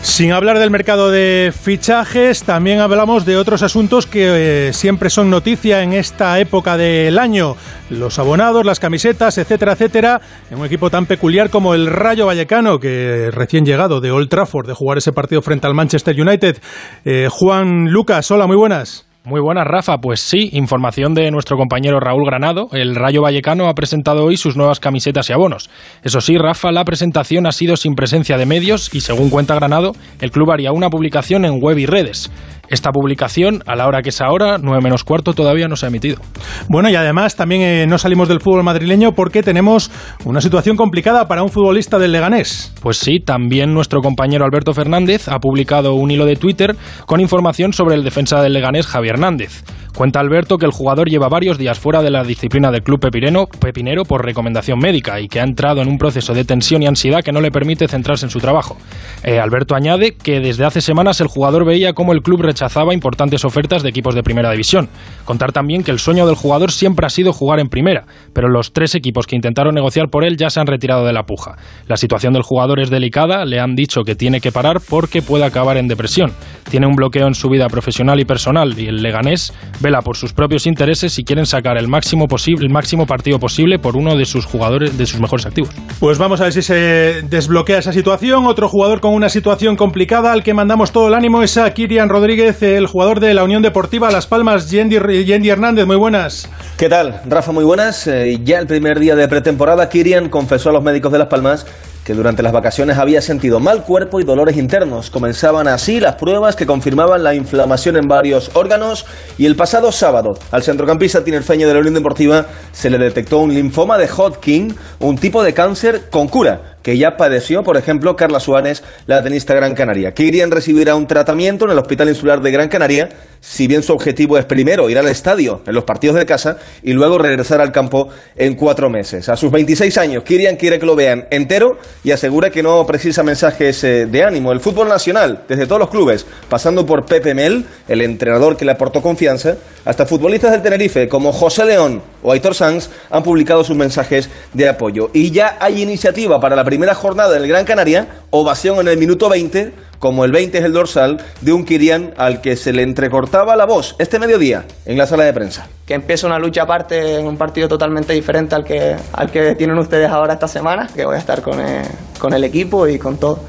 Sin 0.00 0.32
hablar 0.32 0.58
del 0.58 0.70
mercado 0.70 1.10
de 1.10 1.52
fichajes, 1.52 2.42
también 2.44 2.80
hablamos 2.80 3.26
de 3.26 3.36
otros 3.36 3.62
asuntos 3.62 4.06
que 4.06 4.68
eh, 4.68 4.72
siempre 4.72 5.10
son 5.10 5.28
noticia 5.28 5.82
en 5.82 5.92
esta 5.92 6.38
época 6.38 6.76
del 6.76 7.18
año. 7.18 7.56
Los 7.90 8.18
abonados, 8.18 8.64
las 8.64 8.80
camisetas, 8.80 9.38
etcétera, 9.38 9.72
etcétera, 9.72 10.20
en 10.50 10.58
un 10.58 10.66
equipo 10.66 10.88
tan 10.88 11.06
peculiar 11.06 11.50
como 11.50 11.74
el 11.74 11.86
Rayo 11.88 12.26
Vallecano, 12.26 12.78
que 12.78 13.30
recién 13.32 13.64
llegado 13.64 14.00
de 14.00 14.10
Old 14.10 14.28
Trafford 14.28 14.68
de 14.68 14.74
jugar 14.74 14.98
ese 14.98 15.12
partido 15.12 15.42
frente 15.42 15.66
al 15.66 15.74
Manchester 15.74 16.18
United. 16.18 16.58
Eh, 17.04 17.28
Juan 17.30 17.90
Lucas, 17.90 18.30
hola, 18.30 18.46
muy 18.46 18.56
buenas. 18.56 19.07
Muy 19.28 19.42
buenas, 19.42 19.66
Rafa. 19.66 19.98
Pues 19.98 20.20
sí, 20.20 20.48
información 20.54 21.12
de 21.12 21.30
nuestro 21.30 21.58
compañero 21.58 22.00
Raúl 22.00 22.24
Granado. 22.24 22.70
El 22.72 22.94
Rayo 22.94 23.20
Vallecano 23.20 23.68
ha 23.68 23.74
presentado 23.74 24.24
hoy 24.24 24.38
sus 24.38 24.56
nuevas 24.56 24.80
camisetas 24.80 25.28
y 25.28 25.34
abonos. 25.34 25.68
Eso 26.02 26.22
sí, 26.22 26.38
Rafa, 26.38 26.72
la 26.72 26.82
presentación 26.86 27.46
ha 27.46 27.52
sido 27.52 27.76
sin 27.76 27.94
presencia 27.94 28.38
de 28.38 28.46
medios 28.46 28.88
y, 28.94 29.02
según 29.02 29.28
cuenta 29.28 29.54
Granado, 29.54 29.92
el 30.22 30.30
club 30.30 30.50
haría 30.50 30.72
una 30.72 30.88
publicación 30.88 31.44
en 31.44 31.60
web 31.60 31.76
y 31.76 31.84
redes. 31.84 32.30
Esta 32.68 32.90
publicación, 32.90 33.62
a 33.66 33.76
la 33.76 33.86
hora 33.86 34.02
que 34.02 34.10
es 34.10 34.20
ahora, 34.20 34.58
9 34.60 34.80
menos 34.82 35.04
cuarto, 35.04 35.32
todavía 35.32 35.68
no 35.68 35.76
se 35.76 35.86
ha 35.86 35.88
emitido. 35.88 36.20
Bueno, 36.68 36.90
y 36.90 36.96
además 36.96 37.36
también 37.36 37.62
eh, 37.62 37.86
no 37.86 37.98
salimos 37.98 38.28
del 38.28 38.40
fútbol 38.40 38.62
madrileño 38.62 39.12
porque 39.12 39.42
tenemos 39.42 39.90
una 40.24 40.40
situación 40.40 40.76
complicada 40.76 41.28
para 41.28 41.42
un 41.42 41.48
futbolista 41.48 41.98
del 41.98 42.12
Leganés. 42.12 42.74
Pues 42.82 42.98
sí, 42.98 43.20
también 43.20 43.72
nuestro 43.72 44.00
compañero 44.00 44.44
Alberto 44.44 44.74
Fernández 44.74 45.28
ha 45.28 45.38
publicado 45.38 45.94
un 45.94 46.10
hilo 46.10 46.26
de 46.26 46.36
Twitter 46.36 46.76
con 47.06 47.20
información 47.20 47.72
sobre 47.72 47.94
el 47.94 48.04
defensa 48.04 48.42
del 48.42 48.52
Leganés, 48.52 48.86
Javier 48.86 49.14
Hernández. 49.14 49.64
Cuenta 49.98 50.20
Alberto 50.20 50.58
que 50.58 50.66
el 50.66 50.70
jugador 50.70 51.08
lleva 51.08 51.28
varios 51.28 51.58
días 51.58 51.80
fuera 51.80 52.02
de 52.02 52.10
la 52.10 52.22
disciplina 52.22 52.70
del 52.70 52.82
club 52.82 53.00
pepinero, 53.00 53.46
pepinero 53.46 54.04
por 54.04 54.24
recomendación 54.24 54.78
médica 54.78 55.18
y 55.18 55.26
que 55.26 55.40
ha 55.40 55.42
entrado 55.42 55.82
en 55.82 55.88
un 55.88 55.98
proceso 55.98 56.34
de 56.34 56.44
tensión 56.44 56.84
y 56.84 56.86
ansiedad 56.86 57.24
que 57.24 57.32
no 57.32 57.40
le 57.40 57.50
permite 57.50 57.88
centrarse 57.88 58.26
en 58.26 58.30
su 58.30 58.38
trabajo. 58.38 58.76
Eh, 59.24 59.40
Alberto 59.40 59.74
añade 59.74 60.14
que 60.14 60.38
desde 60.38 60.64
hace 60.64 60.82
semanas 60.82 61.20
el 61.20 61.26
jugador 61.26 61.64
veía 61.64 61.94
cómo 61.94 62.12
el 62.12 62.22
club 62.22 62.42
rechazaba 62.42 62.57
importantes 62.92 63.44
ofertas 63.44 63.82
de 63.82 63.88
equipos 63.90 64.14
de 64.14 64.22
primera 64.22 64.50
división. 64.50 64.88
Contar 65.24 65.52
también 65.52 65.82
que 65.82 65.90
el 65.90 65.98
sueño 65.98 66.26
del 66.26 66.36
jugador 66.36 66.72
siempre 66.72 67.06
ha 67.06 67.10
sido 67.10 67.32
jugar 67.32 67.60
en 67.60 67.68
primera, 67.68 68.04
pero 68.32 68.48
los 68.48 68.72
tres 68.72 68.94
equipos 68.94 69.26
que 69.26 69.36
intentaron 69.36 69.74
negociar 69.74 70.08
por 70.08 70.24
él 70.24 70.36
ya 70.36 70.50
se 70.50 70.60
han 70.60 70.66
retirado 70.66 71.04
de 71.04 71.12
la 71.12 71.24
puja. 71.24 71.56
La 71.86 71.96
situación 71.96 72.32
del 72.32 72.42
jugador 72.42 72.80
es 72.80 72.90
delicada, 72.90 73.44
le 73.44 73.60
han 73.60 73.74
dicho 73.74 74.02
que 74.02 74.14
tiene 74.14 74.40
que 74.40 74.52
parar 74.52 74.80
porque 74.88 75.22
puede 75.22 75.44
acabar 75.44 75.76
en 75.76 75.88
depresión. 75.88 76.32
Tiene 76.70 76.86
un 76.86 76.94
bloqueo 76.94 77.26
en 77.26 77.34
su 77.34 77.48
vida 77.48 77.68
profesional 77.68 78.20
y 78.20 78.24
personal 78.24 78.78
y 78.78 78.86
el 78.86 79.02
Leganés 79.02 79.52
vela 79.80 80.02
por 80.02 80.16
sus 80.16 80.32
propios 80.32 80.66
intereses 80.66 81.18
y 81.18 81.24
quieren 81.24 81.46
sacar 81.46 81.78
el 81.78 81.88
máximo, 81.88 82.26
posible, 82.26 82.66
el 82.66 82.72
máximo 82.72 83.06
partido 83.06 83.38
posible 83.38 83.78
por 83.78 83.96
uno 83.96 84.16
de 84.16 84.24
sus 84.24 84.44
jugadores, 84.44 84.96
de 84.98 85.06
sus 85.06 85.20
mejores 85.20 85.46
activos. 85.46 85.70
Pues 86.00 86.18
vamos 86.18 86.40
a 86.40 86.44
ver 86.44 86.52
si 86.52 86.62
se 86.62 87.22
desbloquea 87.22 87.78
esa 87.78 87.92
situación. 87.92 88.46
Otro 88.46 88.68
jugador 88.68 89.00
con 89.00 89.14
una 89.14 89.28
situación 89.28 89.76
complicada 89.76 90.32
al 90.32 90.42
que 90.42 90.54
mandamos 90.54 90.92
todo 90.92 91.08
el 91.08 91.14
ánimo 91.14 91.42
es 91.42 91.56
a 91.56 91.72
Kirian 91.72 92.08
Rodríguez, 92.08 92.47
el 92.48 92.86
jugador 92.86 93.20
de 93.20 93.34
la 93.34 93.44
Unión 93.44 93.62
Deportiva 93.62 94.10
Las 94.10 94.26
Palmas, 94.26 94.70
Yendi, 94.70 94.96
Hernández. 94.96 95.86
Muy 95.86 95.96
buenas. 95.96 96.48
¿Qué 96.78 96.88
tal, 96.88 97.20
Rafa? 97.28 97.52
Muy 97.52 97.64
buenas. 97.64 98.06
Eh, 98.06 98.40
ya 98.42 98.58
el 98.58 98.66
primer 98.66 98.98
día 98.98 99.14
de 99.14 99.28
pretemporada, 99.28 99.88
Kirian 99.90 100.30
confesó 100.30 100.70
a 100.70 100.72
los 100.72 100.82
médicos 100.82 101.12
de 101.12 101.18
Las 101.18 101.28
Palmas 101.28 101.66
que 102.08 102.14
durante 102.14 102.42
las 102.42 102.54
vacaciones 102.54 102.96
había 102.96 103.20
sentido 103.20 103.60
mal 103.60 103.84
cuerpo 103.84 104.18
y 104.18 104.24
dolores 104.24 104.56
internos. 104.56 105.10
Comenzaban 105.10 105.68
así 105.68 106.00
las 106.00 106.14
pruebas 106.14 106.56
que 106.56 106.64
confirmaban 106.64 107.22
la 107.22 107.34
inflamación 107.34 107.98
en 107.98 108.08
varios 108.08 108.50
órganos 108.54 109.04
y 109.36 109.44
el 109.44 109.56
pasado 109.56 109.92
sábado 109.92 110.30
al 110.50 110.62
centrocampista 110.62 111.22
tinerfeño 111.22 111.68
de 111.68 111.74
la 111.74 111.80
Unión 111.80 111.92
Deportiva 111.92 112.46
se 112.72 112.88
le 112.88 112.96
detectó 112.96 113.40
un 113.40 113.52
linfoma 113.52 113.98
de 113.98 114.08
Hodgkin, 114.08 114.74
un 115.00 115.18
tipo 115.18 115.42
de 115.42 115.52
cáncer 115.52 116.08
con 116.08 116.28
cura 116.28 116.78
que 116.82 116.96
ya 116.96 117.18
padeció, 117.18 117.62
por 117.62 117.76
ejemplo, 117.76 118.16
Carla 118.16 118.40
Suárez, 118.40 118.82
la 119.04 119.22
tenista 119.22 119.52
Gran 119.52 119.74
Canaria. 119.74 120.14
Kirian 120.14 120.50
recibirá 120.50 120.94
un 120.94 121.06
tratamiento 121.06 121.66
en 121.66 121.72
el 121.72 121.78
Hospital 121.78 122.08
Insular 122.08 122.40
de 122.40 122.50
Gran 122.50 122.68
Canaria, 122.68 123.10
si 123.40 123.66
bien 123.66 123.82
su 123.82 123.92
objetivo 123.92 124.38
es 124.38 124.44
primero 124.44 124.90
ir 124.90 124.98
al 124.98 125.08
estadio 125.08 125.62
en 125.66 125.74
los 125.74 125.84
partidos 125.84 126.16
de 126.16 126.26
casa 126.26 126.58
y 126.82 126.92
luego 126.92 127.18
regresar 127.18 127.60
al 127.60 127.72
campo 127.72 128.08
en 128.36 128.54
cuatro 128.54 128.90
meses. 128.90 129.28
A 129.28 129.36
sus 129.36 129.50
26 129.50 129.96
años, 129.98 130.22
Kirian 130.24 130.56
quiere 130.56 130.78
que 130.78 130.86
lo 130.86 130.96
vean 130.96 131.26
entero 131.30 131.78
y 132.04 132.10
asegura 132.10 132.50
que 132.50 132.62
no 132.62 132.84
precisa 132.86 133.22
mensajes 133.22 133.82
eh, 133.84 134.06
de 134.06 134.24
ánimo. 134.24 134.52
El 134.52 134.60
fútbol 134.60 134.88
nacional, 134.88 135.44
desde 135.48 135.66
todos 135.66 135.80
los 135.80 135.90
clubes, 135.90 136.26
pasando 136.48 136.84
por 136.84 137.06
Pepe 137.06 137.34
Mel, 137.34 137.64
el 137.88 138.02
entrenador 138.02 138.56
que 138.56 138.64
le 138.64 138.72
aportó 138.72 139.02
confianza, 139.02 139.56
hasta 139.88 140.04
futbolistas 140.04 140.52
del 140.52 140.60
Tenerife 140.60 141.08
como 141.08 141.32
José 141.32 141.64
León 141.64 142.02
o 142.22 142.30
Aitor 142.30 142.54
Sanz, 142.54 142.90
han 143.08 143.22
publicado 143.22 143.64
sus 143.64 143.74
mensajes 143.74 144.28
de 144.52 144.68
apoyo. 144.68 145.08
Y 145.14 145.30
ya 145.30 145.56
hay 145.60 145.80
iniciativa 145.80 146.38
para 146.38 146.54
la 146.54 146.62
primera 146.62 146.94
jornada 146.94 147.32
del 147.32 147.48
Gran 147.48 147.64
Canaria, 147.64 148.06
ovación 148.28 148.80
en 148.80 148.88
el 148.88 148.98
minuto 148.98 149.30
20, 149.30 149.72
como 149.98 150.26
el 150.26 150.30
20 150.30 150.58
es 150.58 150.64
el 150.64 150.74
dorsal, 150.74 151.24
de 151.40 151.54
un 151.54 151.64
Kirian 151.64 152.12
al 152.18 152.42
que 152.42 152.56
se 152.56 152.74
le 152.74 152.82
entrecortaba 152.82 153.56
la 153.56 153.64
voz 153.64 153.96
este 153.98 154.18
mediodía 154.18 154.66
en 154.84 154.98
la 154.98 155.06
sala 155.06 155.24
de 155.24 155.32
prensa. 155.32 155.66
Que 155.86 155.94
empieza 155.94 156.26
una 156.26 156.38
lucha 156.38 156.64
aparte 156.64 157.18
en 157.18 157.26
un 157.26 157.38
partido 157.38 157.66
totalmente 157.66 158.12
diferente 158.12 158.54
al 158.54 158.64
que, 158.64 158.94
al 159.14 159.30
que 159.30 159.54
tienen 159.54 159.78
ustedes 159.78 160.10
ahora 160.10 160.34
esta 160.34 160.48
semana, 160.48 160.86
que 160.94 161.06
voy 161.06 161.16
a 161.16 161.18
estar 161.18 161.40
con 161.40 161.60
el, 161.60 161.86
con 162.18 162.34
el 162.34 162.44
equipo 162.44 162.86
y 162.86 162.98
con 162.98 163.16
todo. 163.16 163.40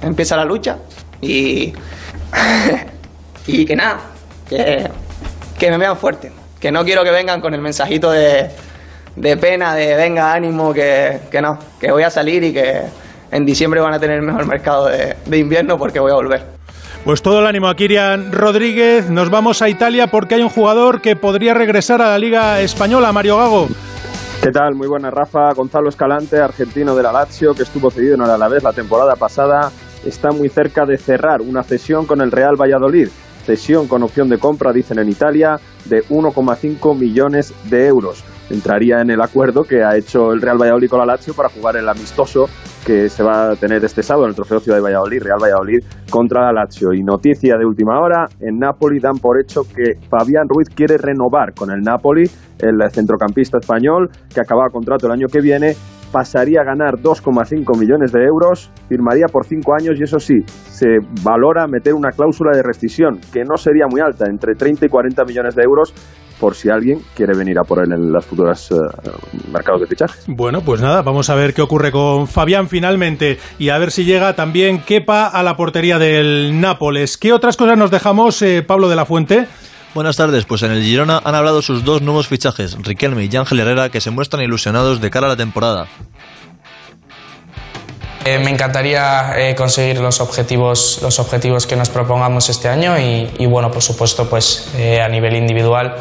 Empieza 0.00 0.34
la 0.34 0.46
lucha 0.46 0.78
y, 1.20 1.74
y 3.46 3.66
que 3.66 3.76
nada, 3.76 4.00
que, 4.48 4.88
que 5.58 5.70
me 5.70 5.78
vean 5.78 5.96
fuerte, 5.96 6.32
que 6.60 6.70
no 6.72 6.84
quiero 6.84 7.04
que 7.04 7.10
vengan 7.10 7.40
con 7.40 7.54
el 7.54 7.60
mensajito 7.60 8.10
de 8.10 8.50
de 9.16 9.36
pena, 9.36 9.74
de 9.74 9.94
venga, 9.96 10.32
ánimo, 10.32 10.72
que, 10.72 11.20
que, 11.30 11.40
no, 11.40 11.58
que 11.80 11.90
voy 11.90 12.02
a 12.02 12.10
salir 12.10 12.42
y 12.44 12.52
que 12.52 12.82
en 13.30 13.44
diciembre 13.44 13.80
van 13.80 13.94
a 13.94 14.00
tener 14.00 14.18
el 14.18 14.22
mejor 14.22 14.46
mercado 14.46 14.86
de, 14.86 15.16
de 15.24 15.38
invierno 15.38 15.78
porque 15.78 16.00
voy 16.00 16.12
a 16.12 16.14
volver. 16.14 16.42
Pues 17.04 17.20
todo 17.20 17.40
el 17.40 17.46
ánimo 17.46 17.68
a 17.68 17.76
Kirian 17.76 18.32
Rodríguez. 18.32 19.10
Nos 19.10 19.28
vamos 19.30 19.60
a 19.60 19.68
Italia 19.68 20.06
porque 20.06 20.36
hay 20.36 20.42
un 20.42 20.48
jugador 20.48 21.02
que 21.02 21.16
podría 21.16 21.52
regresar 21.52 22.00
a 22.00 22.08
la 22.08 22.18
Liga 22.18 22.60
Española, 22.60 23.12
Mario 23.12 23.36
Gago. 23.36 23.68
¿Qué 24.42 24.50
tal? 24.50 24.74
Muy 24.74 24.88
buena, 24.88 25.10
Rafa. 25.10 25.52
Gonzalo 25.52 25.88
Escalante, 25.88 26.38
argentino 26.38 26.94
de 26.94 27.02
la 27.02 27.12
Lazio, 27.12 27.54
que 27.54 27.62
estuvo 27.62 27.90
cedido 27.90 28.14
en 28.14 28.22
el 28.22 28.30
Alavés 28.30 28.62
la 28.62 28.72
temporada 28.72 29.16
pasada, 29.16 29.70
está 30.04 30.32
muy 30.32 30.48
cerca 30.48 30.84
de 30.86 30.96
cerrar 30.96 31.40
una 31.40 31.62
cesión 31.62 32.06
con 32.06 32.20
el 32.20 32.30
Real 32.30 32.56
Valladolid. 32.56 33.08
Cesión 33.44 33.86
con 33.88 34.02
opción 34.02 34.28
de 34.28 34.38
compra, 34.38 34.72
dicen 34.72 34.98
en 34.98 35.08
Italia, 35.08 35.60
de 35.84 36.02
1,5 36.04 36.96
millones 36.96 37.52
de 37.70 37.86
euros 37.86 38.24
entraría 38.50 39.00
en 39.00 39.10
el 39.10 39.20
acuerdo 39.20 39.64
que 39.64 39.82
ha 39.82 39.96
hecho 39.96 40.32
el 40.32 40.40
Real 40.40 40.60
Valladolid 40.60 40.88
con 40.88 40.98
la 40.98 41.06
Lazio 41.06 41.34
para 41.34 41.48
jugar 41.48 41.76
el 41.76 41.88
amistoso 41.88 42.46
que 42.84 43.08
se 43.08 43.22
va 43.22 43.52
a 43.52 43.56
tener 43.56 43.82
este 43.84 44.02
sábado 44.02 44.26
en 44.26 44.30
el 44.30 44.36
Trofeo 44.36 44.60
Ciudad 44.60 44.76
de 44.76 44.82
Valladolid, 44.82 45.22
Real 45.22 45.38
Valladolid 45.42 45.82
contra 46.10 46.42
la 46.42 46.52
Lazio. 46.52 46.92
Y 46.92 47.02
noticia 47.02 47.56
de 47.56 47.64
última 47.64 47.98
hora, 47.98 48.26
en 48.40 48.58
Napoli 48.58 49.00
dan 49.00 49.16
por 49.16 49.40
hecho 49.40 49.62
que 49.62 49.98
Fabián 50.08 50.48
Ruiz 50.48 50.68
quiere 50.68 50.98
renovar 50.98 51.54
con 51.54 51.70
el 51.70 51.80
Napoli, 51.80 52.30
el 52.58 52.78
centrocampista 52.90 53.58
español 53.58 54.10
que 54.32 54.40
acaba 54.40 54.68
contrato 54.68 55.06
el 55.06 55.12
año 55.12 55.28
que 55.28 55.40
viene 55.40 55.74
pasaría 56.14 56.60
a 56.60 56.64
ganar 56.64 56.94
2,5 57.02 57.76
millones 57.76 58.12
de 58.12 58.22
euros, 58.22 58.70
firmaría 58.88 59.26
por 59.26 59.44
5 59.44 59.74
años 59.74 59.98
y 59.98 60.04
eso 60.04 60.20
sí, 60.20 60.44
se 60.46 60.98
valora 61.24 61.66
meter 61.66 61.92
una 61.92 62.10
cláusula 62.10 62.52
de 62.56 62.62
rescisión 62.62 63.18
que 63.32 63.42
no 63.42 63.56
sería 63.56 63.86
muy 63.90 64.00
alta, 64.00 64.26
entre 64.30 64.54
30 64.54 64.86
y 64.86 64.88
40 64.88 65.24
millones 65.24 65.56
de 65.56 65.64
euros, 65.64 65.92
por 66.38 66.54
si 66.54 66.70
alguien 66.70 67.00
quiere 67.16 67.36
venir 67.36 67.58
a 67.58 67.64
por 67.64 67.80
él 67.80 67.92
en 67.92 68.12
las 68.12 68.24
futuras 68.24 68.70
eh, 68.70 68.76
mercados 69.52 69.80
de 69.80 69.86
fichajes. 69.88 70.24
Bueno, 70.28 70.60
pues 70.60 70.80
nada, 70.80 71.02
vamos 71.02 71.30
a 71.30 71.34
ver 71.34 71.52
qué 71.52 71.62
ocurre 71.62 71.90
con 71.90 72.28
Fabián 72.28 72.68
finalmente 72.68 73.38
y 73.58 73.70
a 73.70 73.78
ver 73.78 73.90
si 73.90 74.04
llega 74.04 74.34
también 74.34 74.82
Kepa 74.82 75.26
a 75.26 75.42
la 75.42 75.56
portería 75.56 75.98
del 75.98 76.60
Nápoles. 76.60 77.18
¿Qué 77.18 77.32
otras 77.32 77.56
cosas 77.56 77.76
nos 77.76 77.90
dejamos, 77.90 78.40
eh, 78.42 78.62
Pablo 78.62 78.88
de 78.88 78.94
la 78.94 79.04
Fuente? 79.04 79.48
Buenas 79.94 80.16
tardes, 80.16 80.44
pues 80.44 80.64
en 80.64 80.72
el 80.72 80.82
Girona 80.82 81.22
han 81.24 81.36
hablado 81.36 81.62
sus 81.62 81.84
dos 81.84 82.02
nuevos 82.02 82.26
fichajes, 82.26 82.76
Riquelme 82.82 83.28
y 83.30 83.36
Ángel 83.36 83.60
Herrera, 83.60 83.90
que 83.90 84.00
se 84.00 84.10
muestran 84.10 84.42
ilusionados 84.42 85.00
de 85.00 85.08
cara 85.08 85.26
a 85.26 85.28
la 85.28 85.36
temporada. 85.36 85.86
Eh, 88.26 88.38
me 88.38 88.50
encantaría 88.50 89.34
eh, 89.36 89.54
conseguir 89.54 90.00
los 90.00 90.18
objetivos, 90.22 91.00
los 91.02 91.18
objetivos 91.18 91.66
que 91.66 91.76
nos 91.76 91.90
propongamos 91.90 92.48
este 92.48 92.68
año 92.68 92.98
y, 92.98 93.44
bueno, 93.44 93.70
por 93.70 93.82
supuesto, 93.82 94.30
pues 94.30 94.70
eh, 94.78 95.02
a 95.02 95.08
nivel 95.08 95.36
individual 95.36 95.96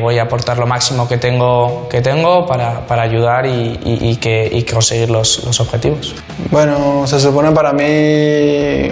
voy 0.00 0.18
a 0.18 0.22
aportar 0.22 0.58
lo 0.58 0.66
máximo 0.66 1.08
que 1.08 1.16
tengo, 1.16 1.88
que 1.90 2.00
tengo 2.00 2.46
para, 2.46 2.86
para 2.86 3.02
ayudar 3.02 3.46
y, 3.46 4.16
que, 4.20 4.64
conseguir 4.70 5.10
los, 5.10 5.44
los, 5.44 5.58
objetivos. 5.58 6.14
Bueno, 6.50 7.04
se 7.06 7.18
supone 7.18 7.50
para 7.50 7.72
mí 7.72 7.82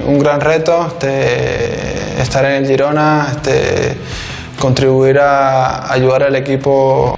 un 0.06 0.18
gran 0.18 0.40
reto 0.40 0.86
este, 0.88 2.20
estar 2.20 2.44
en 2.46 2.64
el 2.64 2.66
Girona, 2.66 3.28
este, 3.30 3.96
contribuir 4.58 5.20
a 5.20 5.92
ayudar 5.92 6.24
al 6.24 6.34
equipo 6.34 7.16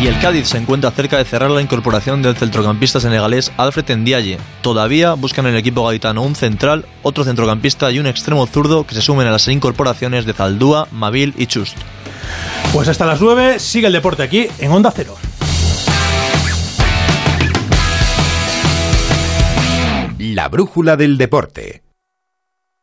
y 0.00 0.06
el 0.06 0.18
Cádiz 0.20 0.48
se 0.48 0.58
encuentra 0.58 0.90
cerca 0.92 1.18
de 1.18 1.24
cerrar 1.24 1.50
la 1.50 1.60
incorporación 1.60 2.22
del 2.22 2.36
centrocampista 2.36 3.00
senegalés 3.00 3.50
Alfred 3.56 3.96
Ndiaye. 3.96 4.38
Todavía 4.62 5.14
buscan 5.14 5.46
en 5.46 5.54
el 5.54 5.58
equipo 5.58 5.84
gaditano 5.84 6.22
un 6.22 6.36
central, 6.36 6.86
otro 7.02 7.24
centrocampista 7.24 7.90
y 7.90 7.98
un 7.98 8.06
extremo 8.06 8.46
zurdo 8.46 8.86
que 8.86 8.94
se 8.94 9.02
sumen 9.02 9.26
a 9.26 9.32
las 9.32 9.48
incorporaciones 9.48 10.24
de 10.24 10.34
Zaldúa, 10.34 10.86
Mabil 10.92 11.34
y 11.36 11.46
Chust. 11.46 11.76
Pues 12.72 12.88
hasta 12.88 13.06
las 13.06 13.20
9 13.20 13.58
sigue 13.58 13.88
el 13.88 13.92
deporte 13.92 14.22
aquí 14.22 14.46
en 14.58 14.70
Onda 14.70 14.92
Cero. 14.94 15.16
La 20.18 20.48
brújula 20.48 20.96
del 20.96 21.18
deporte. 21.18 21.87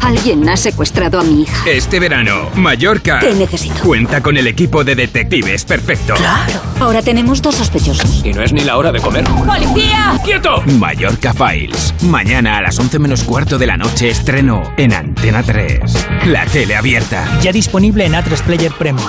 Alguien 0.00 0.48
ha 0.48 0.56
secuestrado 0.56 1.18
a 1.20 1.22
mi 1.24 1.42
hija. 1.42 1.68
Este 1.68 1.98
verano, 2.00 2.50
Mallorca. 2.54 3.18
¿Qué 3.20 3.34
necesito? 3.34 3.82
Cuenta 3.82 4.22
con 4.22 4.36
el 4.36 4.46
equipo 4.46 4.84
de 4.84 4.94
detectives 4.94 5.64
perfecto. 5.64 6.14
Claro. 6.14 6.60
Ahora 6.80 7.02
tenemos 7.02 7.42
dos 7.42 7.56
sospechosos. 7.56 8.24
Y 8.24 8.32
no 8.32 8.42
es 8.42 8.52
ni 8.52 8.60
la 8.60 8.76
hora 8.76 8.92
de 8.92 9.00
comer. 9.00 9.24
¡Policía! 9.24 10.18
¡Quieto! 10.24 10.62
Mallorca 10.78 11.32
Files. 11.34 11.94
Mañana 12.02 12.58
a 12.58 12.62
las 12.62 12.78
11 12.78 12.98
menos 12.98 13.24
cuarto 13.24 13.58
de 13.58 13.66
la 13.66 13.76
noche 13.76 14.08
estreno 14.10 14.62
en 14.76 14.92
Antena 14.92 15.42
3. 15.42 15.80
La 16.26 16.46
tele 16.46 16.76
abierta. 16.76 17.26
Ya 17.42 17.52
disponible 17.52 18.04
en 18.04 18.12
A3 18.12 18.42
Player 18.42 18.72
Premium. 18.72 19.08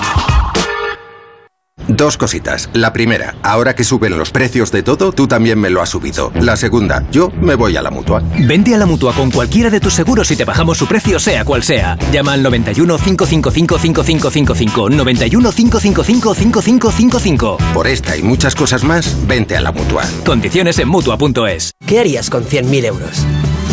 Dos 1.88 2.16
cositas. 2.16 2.68
La 2.74 2.92
primera, 2.92 3.34
ahora 3.42 3.74
que 3.74 3.82
suben 3.82 4.18
los 4.18 4.30
precios 4.30 4.70
de 4.70 4.82
todo, 4.82 5.10
tú 5.12 5.26
también 5.26 5.58
me 5.58 5.70
lo 5.70 5.80
has 5.80 5.88
subido. 5.88 6.30
La 6.40 6.56
segunda, 6.56 7.04
yo 7.10 7.30
me 7.40 7.54
voy 7.54 7.76
a 7.76 7.82
la 7.82 7.90
mutua. 7.90 8.22
Vente 8.38 8.74
a 8.74 8.78
la 8.78 8.86
mutua 8.86 9.14
con 9.14 9.30
cualquiera 9.30 9.70
de 9.70 9.80
tus 9.80 9.94
seguros 9.94 10.30
y 10.30 10.36
te 10.36 10.44
bajamos 10.44 10.76
su 10.76 10.86
precio, 10.86 11.18
sea 11.18 11.44
cual 11.44 11.62
sea. 11.62 11.98
Llama 12.12 12.34
al 12.34 12.42
91 12.42 12.98
555 12.98 13.78
5555. 13.78 14.90
91 14.90 15.50
555 15.50 16.34
5555. 16.34 17.58
Por 17.72 17.86
esta 17.86 18.16
y 18.16 18.22
muchas 18.22 18.54
cosas 18.54 18.84
más, 18.84 19.16
vente 19.26 19.56
a 19.56 19.60
la 19.60 19.72
mutua. 19.72 20.04
Condiciones 20.26 20.78
en 20.78 20.88
mutua.es. 20.88 21.72
¿Qué 21.86 22.00
harías 22.00 22.28
con 22.28 22.44
100.000 22.44 22.84
euros? 22.84 23.24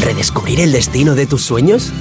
¿Redescubrir 0.02 0.62
el 0.62 0.72
destino 0.72 1.16
de 1.16 1.26
tus 1.26 1.42
sueños? 1.42 1.92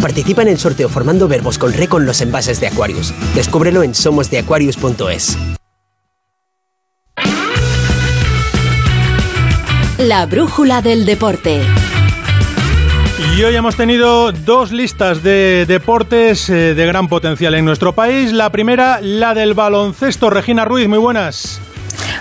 Participa 0.00 0.42
en 0.42 0.48
el 0.48 0.58
sorteo 0.58 0.88
formando 0.88 1.28
verbos 1.28 1.58
con 1.58 1.72
re 1.72 1.88
con 1.88 2.04
los 2.04 2.20
envases 2.20 2.60
de 2.60 2.66
Aquarius. 2.66 3.14
Descúbrelo 3.34 3.82
en 3.82 3.94
somosdeaquarius.es. 3.94 5.38
La 10.08 10.26
brújula 10.26 10.82
del 10.82 11.06
deporte. 11.06 11.60
Y 13.36 13.42
hoy 13.44 13.54
hemos 13.54 13.76
tenido 13.76 14.32
dos 14.32 14.72
listas 14.72 15.22
de 15.22 15.64
deportes 15.64 16.50
eh, 16.50 16.74
de 16.74 16.86
gran 16.86 17.06
potencial 17.06 17.54
en 17.54 17.64
nuestro 17.64 17.92
país. 17.92 18.32
La 18.32 18.50
primera, 18.50 19.00
la 19.00 19.32
del 19.32 19.54
baloncesto. 19.54 20.28
Regina 20.28 20.64
Ruiz, 20.64 20.88
muy 20.88 20.98
buenas. 20.98 21.60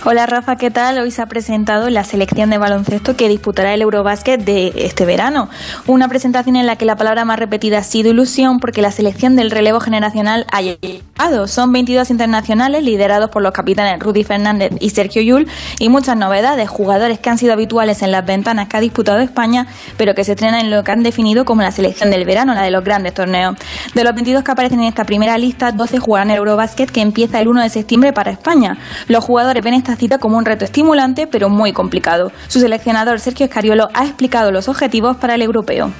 Hola 0.04 0.26
Rafa, 0.26 0.56
¿qué 0.56 0.72
tal? 0.72 0.98
Hoy 0.98 1.12
se 1.12 1.22
ha 1.22 1.28
presentado 1.28 1.88
la 1.92 2.04
selección 2.04 2.50
de 2.50 2.58
baloncesto 2.58 3.16
que 3.16 3.30
disputará 3.30 3.76
el 3.76 3.84
Eurobásquet 3.84 4.44
de 4.44 4.74
este 4.76 5.06
verano. 5.06 5.48
Una 5.86 6.08
presentación 6.08 6.56
en 6.56 6.66
la 6.66 6.76
que 6.76 6.86
la 6.86 6.96
palabra 6.96 7.24
más 7.24 7.38
repetida 7.38 7.78
ha 7.78 7.84
sido 7.84 8.10
ilusión 8.10 8.60
porque 8.60 8.82
la 8.82 8.92
selección 8.92 9.36
del 9.36 9.52
relevo 9.52 9.80
generacional 9.80 10.48
ha 10.52 10.64
llegado. 10.64 11.48
Son 11.48 11.72
22 11.72 12.10
internacionales 12.10 12.84
liderados 12.84 13.30
por 13.30 13.44
los 13.44 13.52
capitanes 13.52 14.00
Rudy 14.00 14.24
Fernández 14.24 14.72
y 14.80 14.90
Sergio 14.90 15.22
Yul 15.22 15.48
y 15.78 15.90
muchas 15.90 16.18
novedades, 16.18 16.68
jugadores 16.68 17.20
que 17.20 17.30
han 17.30 17.38
sido 17.38 17.54
habituales 17.54 18.02
en 18.02 18.12
las 18.12 18.26
ventanas 18.26 18.70
que 18.70 18.78
ha 18.78 18.82
disputado 18.82 19.20
España, 19.20 19.68
pero 19.98 20.16
que 20.16 20.24
se 20.24 20.32
estrenan 20.32 20.62
en 20.62 20.72
lo 20.72 20.84
que 20.84 20.94
han 20.94 21.04
definido 21.04 21.46
como 21.46 21.62
la 21.62 21.72
selección 21.72 22.10
del 22.10 22.26
verano, 22.26 22.56
la 22.56 22.64
de 22.64 22.72
los 22.72 22.84
grandes 22.84 23.14
torneos. 23.14 23.56
De 23.94 24.04
los 24.04 24.16
22 24.16 24.44
que 24.44 24.52
aparecen 24.52 24.80
en 24.80 24.88
esta 24.88 25.04
primera 25.04 25.38
lista, 25.38 25.72
12 25.72 26.00
jugarán 26.00 26.32
el 26.32 26.38
Eurobásquet 26.38 26.90
que 26.90 27.02
empieza 27.02 27.40
el 27.40 27.50
1 27.50 27.62
de 27.62 27.70
septiembre 27.70 28.14
para 28.14 28.32
España. 28.32 28.80
Los 29.08 29.24
jugadores 29.24 29.64
ven 29.64 29.76
esta 29.76 29.90
cita 29.95 30.17
como 30.17 30.38
un 30.38 30.45
reto 30.45 30.65
estimulante, 30.65 31.27
pero 31.27 31.49
muy 31.49 31.73
complicado. 31.73 32.32
Su 32.47 32.60
seleccionador 32.60 33.19
Sergio 33.19 33.45
Escariolo 33.45 33.89
ha 33.93 34.06
explicado 34.06 34.51
los 34.51 34.67
objetivos 34.67 35.17
para 35.17 35.36
el 35.36 35.41
europeo. 35.41 35.91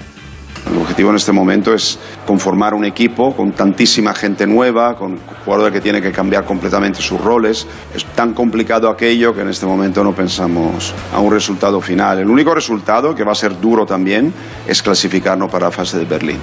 El 0.70 0.78
objetivo 0.78 1.10
en 1.10 1.16
este 1.16 1.32
momento 1.32 1.74
es 1.74 1.98
conformar 2.26 2.74
un 2.74 2.86
equipo 2.86 3.36
con 3.36 3.52
tantísima 3.52 4.14
gente 4.14 4.46
nueva, 4.46 4.96
con 4.96 5.18
jugadores 5.44 5.74
que 5.74 5.82
tienen 5.82 6.04
que 6.04 6.12
cambiar 6.12 6.46
completamente 6.46 7.02
sus 7.02 7.20
roles. 7.20 7.68
Es 7.96 8.06
tan 8.06 8.34
complicado 8.34 8.90
aquello 8.90 9.34
que 9.34 9.42
en 9.42 9.50
este 9.50 9.66
momento 9.66 10.04
no 10.04 10.14
pensamos 10.14 10.94
a 11.14 11.20
un 11.20 11.32
resultado 11.32 11.82
final. 11.82 12.20
El 12.20 12.30
único 12.30 12.54
resultado, 12.54 13.16
que 13.16 13.24
va 13.24 13.32
a 13.32 13.36
ser 13.36 13.60
duro 13.60 13.86
también, 13.86 14.34
es 14.68 14.82
clasificarnos 14.82 15.52
para 15.52 15.66
la 15.66 15.72
fase 15.72 15.98
de 15.98 16.06
Berlín. 16.06 16.40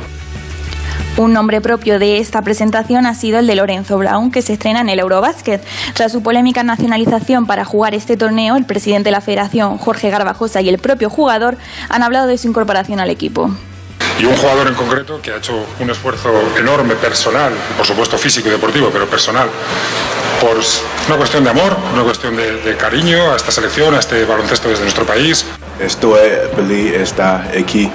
Un 1.16 1.32
nombre 1.32 1.60
propio 1.60 1.98
de 1.98 2.18
esta 2.18 2.42
presentación 2.42 3.04
ha 3.06 3.14
sido 3.14 3.40
el 3.40 3.46
de 3.46 3.56
Lorenzo 3.56 3.98
Brown, 3.98 4.30
que 4.30 4.40
se 4.40 4.52
estrena 4.52 4.80
en 4.80 4.88
el 4.88 5.00
Eurobásquet. 5.00 5.62
Tras 5.94 6.12
su 6.12 6.22
polémica 6.22 6.62
nacionalización 6.62 7.46
para 7.46 7.64
jugar 7.64 7.94
este 7.94 8.16
torneo, 8.16 8.56
el 8.56 8.64
presidente 8.64 9.08
de 9.08 9.12
la 9.12 9.20
federación, 9.20 9.78
Jorge 9.78 10.10
Garbajosa, 10.10 10.60
y 10.60 10.68
el 10.68 10.78
propio 10.78 11.10
jugador 11.10 11.56
han 11.88 12.02
hablado 12.02 12.28
de 12.28 12.38
su 12.38 12.48
incorporación 12.48 13.00
al 13.00 13.10
equipo 13.10 13.50
y 14.18 14.24
un 14.24 14.34
jugador 14.36 14.66
en 14.66 14.74
concreto 14.74 15.20
que 15.22 15.30
ha 15.30 15.36
hecho 15.36 15.64
un 15.78 15.90
esfuerzo 15.90 16.30
enorme 16.58 16.96
personal, 16.96 17.52
por 17.76 17.86
supuesto 17.86 18.18
físico 18.18 18.48
y 18.48 18.50
deportivo, 18.50 18.90
pero 18.92 19.06
personal, 19.06 19.48
por 20.40 20.56
una 21.06 21.16
cuestión 21.16 21.44
de 21.44 21.50
amor, 21.50 21.76
una 21.92 22.02
cuestión 22.02 22.36
de, 22.36 22.76
cariño 22.76 23.30
a 23.32 23.36
esta 23.36 23.52
selección, 23.52 23.94
a 23.94 24.00
este 24.00 24.24
baloncesto 24.24 24.68
desde 24.68 24.82
nuestro 24.82 25.04
país. 25.04 25.46
Estoy 25.78 26.18
feliz 26.56 26.92
de 26.92 27.02
estar 27.02 27.48
aquí. 27.56 27.90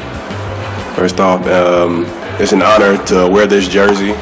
Esto, 1.04 1.36
um, 1.36 2.06
es 2.40 2.52
un 2.52 2.62
honor 2.62 2.98
to 3.06 3.28
wear 3.28 3.48
this 3.48 3.70
jersey. 3.70 4.14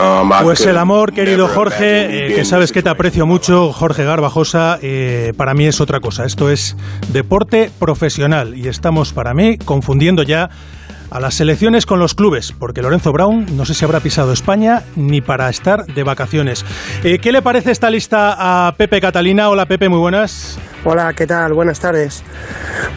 Um, 0.00 0.30
pues 0.42 0.64
el 0.66 0.78
amor, 0.78 1.12
querido 1.12 1.48
Jorge, 1.48 2.28
eh, 2.28 2.34
que 2.34 2.44
sabes 2.44 2.72
que 2.72 2.82
te 2.82 2.88
aprecio 2.88 3.26
mucho, 3.26 3.72
Jorge 3.72 4.04
Garbajosa, 4.04 4.78
eh, 4.80 5.32
para 5.36 5.52
mí 5.52 5.66
es 5.66 5.80
otra 5.80 6.00
cosa. 6.00 6.24
Esto 6.24 6.50
es 6.50 6.76
deporte 7.08 7.70
profesional 7.78 8.56
y 8.56 8.68
estamos, 8.68 9.12
para 9.12 9.34
mí, 9.34 9.58
confundiendo 9.58 10.22
ya 10.22 10.48
a 11.10 11.18
las 11.18 11.34
selecciones 11.34 11.86
con 11.86 11.98
los 11.98 12.14
clubes, 12.14 12.52
porque 12.52 12.82
Lorenzo 12.82 13.12
Brown 13.12 13.46
no 13.56 13.64
sé 13.64 13.74
si 13.74 13.84
habrá 13.84 13.98
pisado 13.98 14.32
España 14.32 14.84
ni 14.94 15.20
para 15.20 15.50
estar 15.50 15.84
de 15.86 16.02
vacaciones. 16.04 16.64
Eh, 17.02 17.18
¿Qué 17.18 17.32
le 17.32 17.42
parece 17.42 17.72
esta 17.72 17.90
lista 17.90 18.36
a 18.38 18.72
Pepe 18.76 19.00
Catalina? 19.00 19.48
Hola 19.48 19.66
Pepe, 19.66 19.88
muy 19.88 19.98
buenas. 19.98 20.56
Hola, 20.84 21.12
¿qué 21.14 21.26
tal? 21.26 21.52
Buenas 21.52 21.80
tardes. 21.80 22.22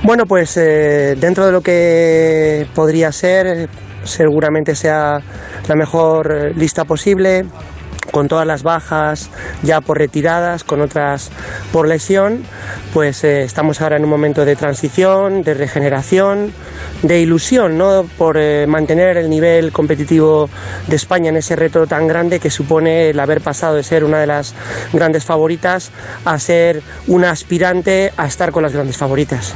Bueno, 0.04 0.28
pues 0.28 0.56
dentro 0.56 1.48
de 1.48 1.52
lo 1.52 1.62
que 1.62 2.68
podría 2.76 3.12
ser 3.12 3.68
seguramente 4.04 4.76
sea 4.76 5.22
la 5.68 5.76
mejor 5.76 6.32
eh, 6.32 6.54
lista 6.56 6.86
posible 6.86 7.46
con 8.14 8.28
todas 8.28 8.46
las 8.46 8.62
bajas 8.62 9.32
ya 9.64 9.82
por 9.82 9.98
retiradas, 9.98 10.64
con 10.64 10.82
otras 10.82 11.32
por 11.72 11.88
lesión, 11.88 12.44
pues 12.94 13.24
eh, 13.24 13.44
estamos 13.44 13.82
ahora 13.82 13.98
en 13.98 14.04
un 14.04 14.10
momento 14.10 14.46
de 14.46 14.56
transición, 14.56 15.42
de 15.42 15.56
regeneración, 15.56 16.54
de 17.02 17.22
ilusión, 17.22 17.78
¿no? 17.78 18.06
Por 18.18 18.38
eh, 18.38 18.68
mantener 18.68 19.18
el 19.18 19.30
nivel 19.32 19.72
competitivo 19.72 20.48
de 20.88 20.96
España 20.96 21.30
en 21.30 21.38
ese 21.38 21.56
reto 21.56 21.88
tan 21.88 22.08
grande 22.08 22.40
que 22.40 22.52
supone 22.52 23.10
el 23.10 23.20
haber 23.20 23.42
pasado 23.42 23.76
de 23.76 23.84
ser 23.84 24.04
una 24.04 24.20
de 24.20 24.28
las 24.28 24.54
grandes 24.94 25.26
favoritas 25.26 25.90
a 26.24 26.38
ser 26.38 26.84
una 27.08 27.32
aspirante 27.32 28.14
a 28.16 28.28
estar 28.28 28.52
con 28.52 28.62
las 28.62 28.74
grandes 28.74 28.98
favoritas. 28.98 29.56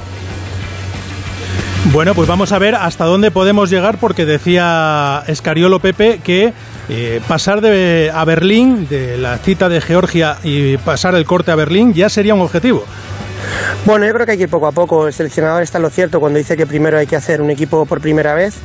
Bueno, 1.94 2.14
pues 2.14 2.28
vamos 2.28 2.52
a 2.52 2.60
ver 2.60 2.76
hasta 2.76 3.06
dónde 3.06 3.32
podemos 3.32 3.70
llegar 3.70 3.98
porque 3.98 4.26
decía 4.26 5.24
Escariolo 5.28 5.80
Pepe 5.80 6.20
que 6.22 6.54
eh, 6.90 7.22
pasar 7.28 7.60
a 7.60 8.26
Berlín, 8.26 8.88
de 8.90 9.18
la 9.18 9.38
cita 9.38 9.70
de 9.70 9.80
Georgia 9.80 10.38
y 10.44 10.78
pasar 10.78 11.16
el 11.16 11.26
corte 11.26 11.52
a 11.52 11.56
Berlín 11.56 11.94
ya 11.94 12.10
sería 12.10 12.36
un 12.36 12.42
objetivo. 12.42 12.84
Bueno, 13.86 14.06
yo 14.06 14.14
creo 14.14 14.26
que 14.26 14.34
hay 14.34 14.38
que 14.38 14.44
ir 14.44 14.50
poco 14.50 14.68
a 14.68 14.72
poco. 14.72 15.08
El 15.08 15.14
seleccionador 15.14 15.64
está 15.64 15.78
en 15.78 15.84
lo 15.84 15.90
cierto 15.90 16.20
cuando 16.20 16.38
dice 16.38 16.58
que 16.58 16.66
primero 16.66 16.98
hay 16.98 17.08
que 17.08 17.16
hacer 17.16 17.42
un 17.42 17.50
equipo 17.50 17.86
por 17.86 18.02
primera 18.02 18.34
vez. 18.34 18.56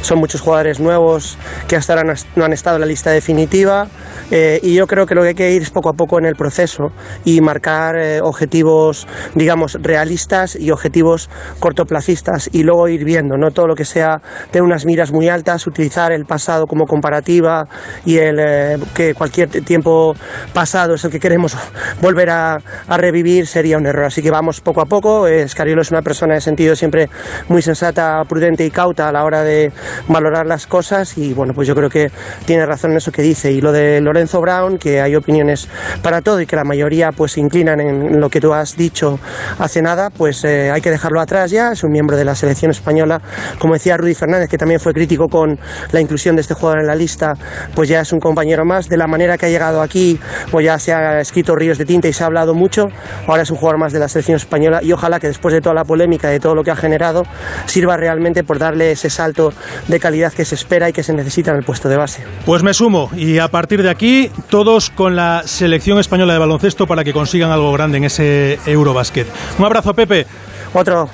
Son 0.00 0.18
muchos 0.18 0.40
jugadores 0.40 0.80
nuevos 0.80 1.38
que 1.68 1.76
hasta 1.76 1.94
ahora 1.94 2.14
no 2.36 2.44
han 2.44 2.52
estado 2.52 2.76
en 2.76 2.80
la 2.80 2.86
lista 2.86 3.10
definitiva. 3.10 3.88
Eh, 4.30 4.60
y 4.62 4.74
yo 4.74 4.86
creo 4.86 5.04
que 5.04 5.14
lo 5.14 5.20
que 5.20 5.28
hay 5.28 5.34
que 5.34 5.52
ir 5.52 5.60
es 5.60 5.68
poco 5.68 5.90
a 5.90 5.92
poco 5.92 6.18
en 6.18 6.24
el 6.24 6.36
proceso 6.36 6.90
y 7.22 7.42
marcar 7.42 7.96
eh, 7.96 8.20
objetivos, 8.22 9.06
digamos, 9.34 9.76
realistas 9.82 10.56
y 10.56 10.70
objetivos 10.70 11.28
cortoplacistas 11.60 12.48
y 12.50 12.62
luego 12.62 12.88
ir 12.88 13.04
viendo, 13.04 13.36
no 13.36 13.50
todo 13.50 13.66
lo 13.66 13.74
que 13.74 13.84
sea 13.84 14.22
de 14.50 14.62
unas 14.62 14.86
miras 14.86 15.12
muy 15.12 15.28
altas, 15.28 15.66
utilizar 15.66 16.12
el 16.12 16.24
pasado 16.24 16.66
como 16.66 16.86
comparativa 16.86 17.66
y 18.06 18.16
el 18.16 18.38
eh, 18.40 18.78
que 18.94 19.12
cualquier 19.12 19.50
tiempo 19.50 20.14
pasado 20.54 20.94
es 20.94 21.04
el 21.04 21.10
que 21.10 21.20
queremos 21.20 21.54
volver 22.00 22.30
a, 22.30 22.58
a, 22.88 22.96
revivir 22.96 23.46
sería 23.46 23.76
un 23.76 23.86
error. 23.86 24.06
Así 24.06 24.21
que 24.22 24.30
vamos 24.30 24.60
poco 24.60 24.80
a 24.80 24.86
poco. 24.86 25.26
Escariolo 25.26 25.82
es 25.82 25.90
una 25.90 26.02
persona 26.02 26.34
de 26.34 26.40
sentido 26.40 26.76
siempre 26.76 27.08
muy 27.48 27.62
sensata, 27.62 28.22
prudente 28.28 28.64
y 28.64 28.70
cauta 28.70 29.08
a 29.08 29.12
la 29.12 29.24
hora 29.24 29.42
de 29.42 29.72
valorar 30.08 30.46
las 30.46 30.66
cosas 30.66 31.18
y 31.18 31.34
bueno, 31.34 31.52
pues 31.54 31.68
yo 31.68 31.74
creo 31.74 31.90
que 31.90 32.10
tiene 32.46 32.64
razón 32.64 32.92
en 32.92 32.98
eso 32.98 33.12
que 33.12 33.22
dice. 33.22 33.52
Y 33.52 33.60
lo 33.60 33.72
de 33.72 34.00
Lorenzo 34.00 34.40
Brown, 34.40 34.78
que 34.78 35.00
hay 35.00 35.14
opiniones 35.16 35.68
para 36.02 36.22
todo 36.22 36.40
y 36.40 36.46
que 36.46 36.56
la 36.56 36.64
mayoría 36.64 37.12
pues 37.12 37.32
se 37.32 37.40
inclinan 37.40 37.80
en 37.80 38.20
lo 38.20 38.30
que 38.30 38.40
tú 38.40 38.52
has 38.52 38.76
dicho 38.76 39.18
hace 39.58 39.82
nada, 39.82 40.10
pues 40.10 40.44
eh, 40.44 40.70
hay 40.70 40.80
que 40.80 40.90
dejarlo 40.90 41.20
atrás 41.20 41.50
ya. 41.50 41.72
Es 41.72 41.84
un 41.84 41.90
miembro 41.90 42.16
de 42.16 42.24
la 42.24 42.34
selección 42.34 42.70
española. 42.70 43.20
Como 43.58 43.74
decía 43.74 43.96
Rudy 43.96 44.14
Fernández, 44.14 44.48
que 44.48 44.58
también 44.58 44.80
fue 44.80 44.92
crítico 44.92 45.28
con 45.28 45.58
la 45.90 46.00
inclusión 46.00 46.36
de 46.36 46.42
este 46.42 46.54
jugador 46.54 46.80
en 46.80 46.86
la 46.86 46.94
lista, 46.94 47.34
pues 47.74 47.88
ya 47.88 48.00
es 48.00 48.12
un 48.12 48.20
compañero 48.20 48.64
más. 48.64 48.88
De 48.88 48.96
la 48.96 49.06
manera 49.06 49.38
que 49.38 49.46
ha 49.46 49.48
llegado 49.48 49.82
aquí, 49.82 50.18
pues 50.50 50.64
ya 50.64 50.78
se 50.78 50.92
ha 50.92 51.20
escrito 51.20 51.54
ríos 51.56 51.78
de 51.78 51.84
tinta 51.84 52.08
y 52.08 52.12
se 52.12 52.22
ha 52.22 52.26
hablado 52.26 52.54
mucho. 52.54 52.88
Ahora 53.26 53.42
es 53.42 53.50
un 53.50 53.56
jugador 53.56 53.78
más 53.78 53.92
de 53.92 53.98
la 53.98 54.08
selección 54.12 54.36
española 54.36 54.80
y 54.82 54.92
ojalá 54.92 55.18
que 55.18 55.26
después 55.26 55.52
de 55.52 55.60
toda 55.60 55.74
la 55.74 55.84
polémica, 55.84 56.28
de 56.28 56.40
todo 56.40 56.54
lo 56.54 56.62
que 56.62 56.70
ha 56.70 56.76
generado, 56.76 57.24
sirva 57.66 57.96
realmente 57.96 58.44
por 58.44 58.58
darle 58.58 58.92
ese 58.92 59.10
salto 59.10 59.52
de 59.88 59.98
calidad 59.98 60.32
que 60.32 60.44
se 60.44 60.54
espera 60.54 60.88
y 60.88 60.92
que 60.92 61.02
se 61.02 61.12
necesita 61.12 61.50
en 61.50 61.58
el 61.58 61.64
puesto 61.64 61.88
de 61.88 61.96
base. 61.96 62.24
Pues 62.46 62.62
me 62.62 62.74
sumo 62.74 63.10
y 63.16 63.38
a 63.38 63.48
partir 63.48 63.82
de 63.82 63.90
aquí 63.90 64.30
todos 64.48 64.90
con 64.90 65.16
la 65.16 65.42
selección 65.44 65.98
española 65.98 66.32
de 66.32 66.38
baloncesto 66.38 66.86
para 66.86 67.04
que 67.04 67.12
consigan 67.12 67.50
algo 67.50 67.72
grande 67.72 67.98
en 67.98 68.04
ese 68.04 68.58
Eurobasket. 68.66 69.26
Un 69.58 69.64
abrazo, 69.64 69.94
Pepe. 69.94 70.26
Otro. 70.74 71.08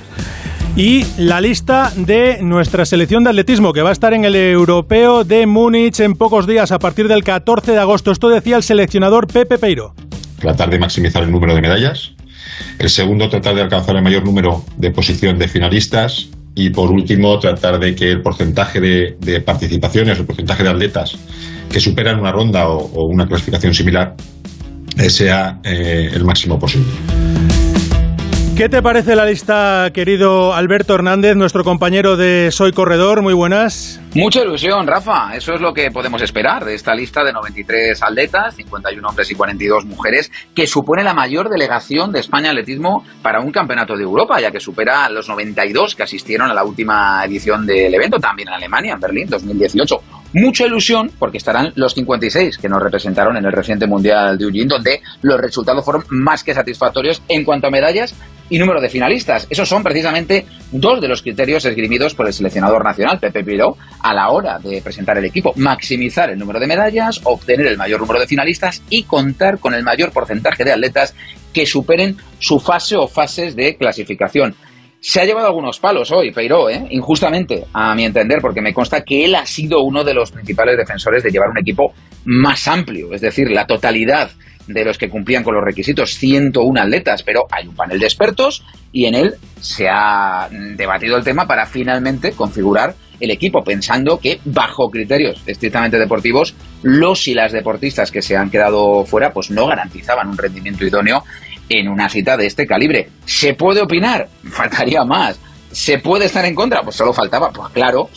Y 0.77 1.05
la 1.17 1.41
lista 1.41 1.93
de 1.97 2.39
nuestra 2.41 2.85
selección 2.87 3.25
de 3.25 3.31
atletismo, 3.31 3.73
que 3.73 3.83
va 3.83 3.89
a 3.89 3.93
estar 3.93 4.15
en 4.15 4.25
el 4.25 4.37
Europeo 4.37 5.25
de 5.25 5.45
Múnich 5.47 5.99
en 5.99 6.15
pocos 6.15 6.47
días, 6.47 6.71
a 6.71 6.79
partir 6.79 7.09
del 7.09 7.25
14 7.25 7.73
de 7.73 7.79
agosto. 7.79 8.13
Esto 8.13 8.29
decía 8.29 8.57
el 8.57 8.63
seleccionador 8.63 9.27
Pepe 9.27 9.59
Peiro. 9.59 9.95
Tratar 10.39 10.71
de 10.71 10.79
maximizar 10.79 11.25
el 11.25 11.33
número 11.33 11.55
de 11.57 11.63
medallas. 11.63 12.15
El 12.79 12.91
segundo, 12.91 13.29
tratar 13.29 13.55
de 13.55 13.63
alcanzar 13.63 13.97
el 13.97 14.03
mayor 14.03 14.25
número 14.25 14.65
de 14.77 14.91
posición 14.91 15.39
de 15.39 15.49
finalistas. 15.49 16.29
Y 16.55 16.71
por 16.71 16.91
último, 16.91 17.39
tratar 17.39 17.79
de 17.79 17.95
que 17.95 18.11
el 18.11 18.21
porcentaje 18.21 18.81
de, 18.81 19.41
participaciones, 19.41 20.19
el 20.19 20.27
porcentaje 20.27 20.65
de 20.65 20.69
atletas 20.71 21.17
que 21.71 21.81
superan 21.81 22.19
una 22.19 22.33
ronda 22.33 22.69
o, 22.69 23.05
una 23.05 23.29
clasificación 23.29 23.75
similar 23.75 24.17
eh, 24.97 25.11
sea 25.11 25.61
eh, 25.63 26.11
el 26.13 26.25
máximo 26.25 26.59
posible. 26.59 26.89
¿Qué 28.59 28.69
te 28.69 28.83
parece 28.83 29.15
la 29.15 29.25
lista, 29.25 29.93
querido 29.95 30.53
Alberto 30.53 30.93
Hernández, 30.93 31.37
nuestro 31.37 31.63
compañero 31.63 32.17
de 32.17 32.51
Soy 32.51 32.73
Corredor? 32.73 33.23
Muy 33.23 33.33
buenas. 33.33 34.01
Mucha 34.17 34.43
ilusión, 34.43 34.85
Rafa. 34.85 35.37
Eso 35.37 35.55
es 35.55 35.61
lo 35.61 35.73
que 35.73 35.93
podemos 35.93 36.21
esperar 36.23 36.65
de 36.65 36.75
esta 36.75 36.93
lista 36.93 37.23
de 37.23 37.33
93 37.33 38.03
atletas, 38.03 38.57
51 38.57 39.09
hombres 39.09 39.31
y 39.31 39.37
42 39.37 39.85
mujeres, 39.85 40.33
que 40.57 40.67
supone 40.67 41.05
la 41.05 41.15
mayor 41.15 41.49
delegación 41.49 42.11
de 42.11 42.19
España 42.19 42.51
atletismo 42.51 43.05
para 43.23 43.39
un 43.39 43.53
campeonato 43.53 43.97
de 43.97 44.03
Europa, 44.03 44.41
ya 44.41 44.51
que 44.51 44.59
supera 44.59 45.05
a 45.05 45.09
los 45.09 45.29
92 45.29 45.95
que 45.95 46.03
asistieron 46.03 46.51
a 46.51 46.55
la 46.55 46.65
última 46.65 47.25
edición 47.25 47.65
del 47.65 47.95
evento, 47.95 48.19
también 48.19 48.49
en 48.49 48.55
Alemania, 48.55 48.95
en 48.95 49.01
Berlín, 49.01 49.29
2018. 49.29 50.18
Mucha 50.35 50.67
ilusión 50.67 51.11
porque 51.19 51.39
estarán 51.39 51.73
los 51.75 51.95
56 51.95 52.59
que 52.59 52.69
nos 52.69 52.83
representaron 52.83 53.37
en 53.39 53.47
el 53.47 53.53
reciente 53.53 53.87
Mundial 53.87 54.37
de 54.37 54.45
Eugene, 54.45 54.67
donde 54.67 55.01
los 55.23 55.41
resultados 55.41 55.85
fueron 55.85 56.05
más 56.11 56.45
que 56.45 56.53
satisfactorios 56.53 57.23
en 57.29 57.45
cuanto 57.45 57.67
a 57.67 57.71
medallas 57.71 58.15
y 58.51 58.59
número 58.59 58.81
de 58.81 58.91
finalistas. 58.91 59.47
Esos 59.49 59.69
son 59.69 59.83
precisamente 59.83 60.47
dos 60.71 61.01
de 61.01 61.09
los 61.09 61.23
criterios 61.23 61.65
esgrimidos 61.65 62.15
por 62.15 62.27
el 62.27 62.35
seleccionador 62.35 62.85
nacional, 62.85 63.19
Pepe 63.19 63.43
Piró, 63.43 63.77
a 64.01 64.13
la 64.13 64.29
hora 64.29 64.59
de 64.59 64.83
presentar 64.83 65.17
el 65.17 65.25
equipo. 65.25 65.53
Maximizar 65.57 66.31
el 66.31 66.39
número 66.39 66.61
de 66.61 66.67
medallas, 66.67 67.21
obtener 67.25 67.67
el 67.67 67.79
mayor 67.79 68.01
número 68.01 68.21
de 68.21 68.27
finalistas 68.27 68.83
y 68.91 69.05
contar 69.05 69.59
con 69.59 69.73
el 69.73 69.83
mayor 69.83 70.13
porcentaje 70.13 70.65
de 70.65 70.73
atletas 70.73 71.15
que 71.53 71.65
superen 71.65 72.17
su 72.39 72.61
fase 72.61 72.97
o 72.97 73.09
fases 73.09 73.57
de 73.57 73.77
clasificación. 73.77 74.55
Se 75.01 75.21
ha 75.21 75.25
llevado 75.25 75.47
algunos 75.47 75.79
palos 75.79 76.11
hoy, 76.11 76.33
Peiró, 76.33 76.69
¿eh? 76.69 76.87
injustamente, 76.91 77.67
a 77.73 77.95
mi 77.95 78.05
entender, 78.05 78.39
porque 78.41 78.61
me 78.61 78.75
consta 78.75 79.03
que 79.03 79.25
él 79.25 79.37
ha 79.37 79.47
sido 79.47 79.83
uno 79.83 80.03
de 80.03 80.13
los 80.13 80.33
principales 80.33 80.77
defensores 80.77 81.23
de 81.23 81.31
llevar 81.31 81.51
un 81.51 81.59
equipo 81.59 81.95
más 82.25 82.67
amplio, 82.67 83.13
es 83.15 83.21
decir, 83.21 83.49
la 83.49 83.65
totalidad 83.65 84.31
de 84.67 84.85
los 84.85 84.99
que 84.99 85.09
cumplían 85.09 85.45
con 85.45 85.55
los 85.55 85.65
requisitos, 85.65 86.15
101 86.15 86.81
atletas, 86.81 87.23
pero 87.23 87.47
hay 87.51 87.69
un 87.69 87.77
panel 87.77 88.01
de 88.01 88.07
expertos 88.07 88.65
y 88.93 89.07
en 89.07 89.15
él 89.15 89.35
se 89.61 89.89
ha 89.89 90.49
debatido 90.51 91.17
el 91.17 91.25
tema 91.25 91.47
para 91.47 91.65
finalmente 91.65 92.33
configurar 92.33 92.95
el 93.21 93.31
equipo, 93.31 93.63
pensando 93.65 94.19
que 94.19 94.41
bajo 94.45 94.91
criterios 94.91 95.43
estrictamente 95.47 95.99
deportivos, 95.99 96.55
los 96.83 97.27
y 97.27 97.35
las 97.35 97.53
deportistas 97.53 98.11
que 98.11 98.23
se 98.23 98.37
han 98.37 98.51
quedado 98.51 99.05
fuera, 99.05 99.33
pues 99.33 99.51
no 99.51 99.67
garantizaban 99.67 100.29
un 100.29 100.39
rendimiento 100.39 100.85
idóneo 100.85 101.25
en 101.69 101.89
una 101.89 102.09
cita 102.09 102.37
de 102.37 102.47
este 102.47 102.67
calibre. 102.67 103.09
¿Se 103.25 103.55
puede 103.55 103.81
opinar? 103.81 104.29
Faltaría 104.51 105.05
más. 105.05 105.39
¿Se 105.71 105.99
puede 105.99 106.27
estar 106.27 106.45
en 106.45 106.55
contra? 106.55 106.83
Pues 106.83 106.97
solo 106.97 107.13
faltaba, 107.13 107.51
pues 107.51 107.69
claro, 107.71 108.09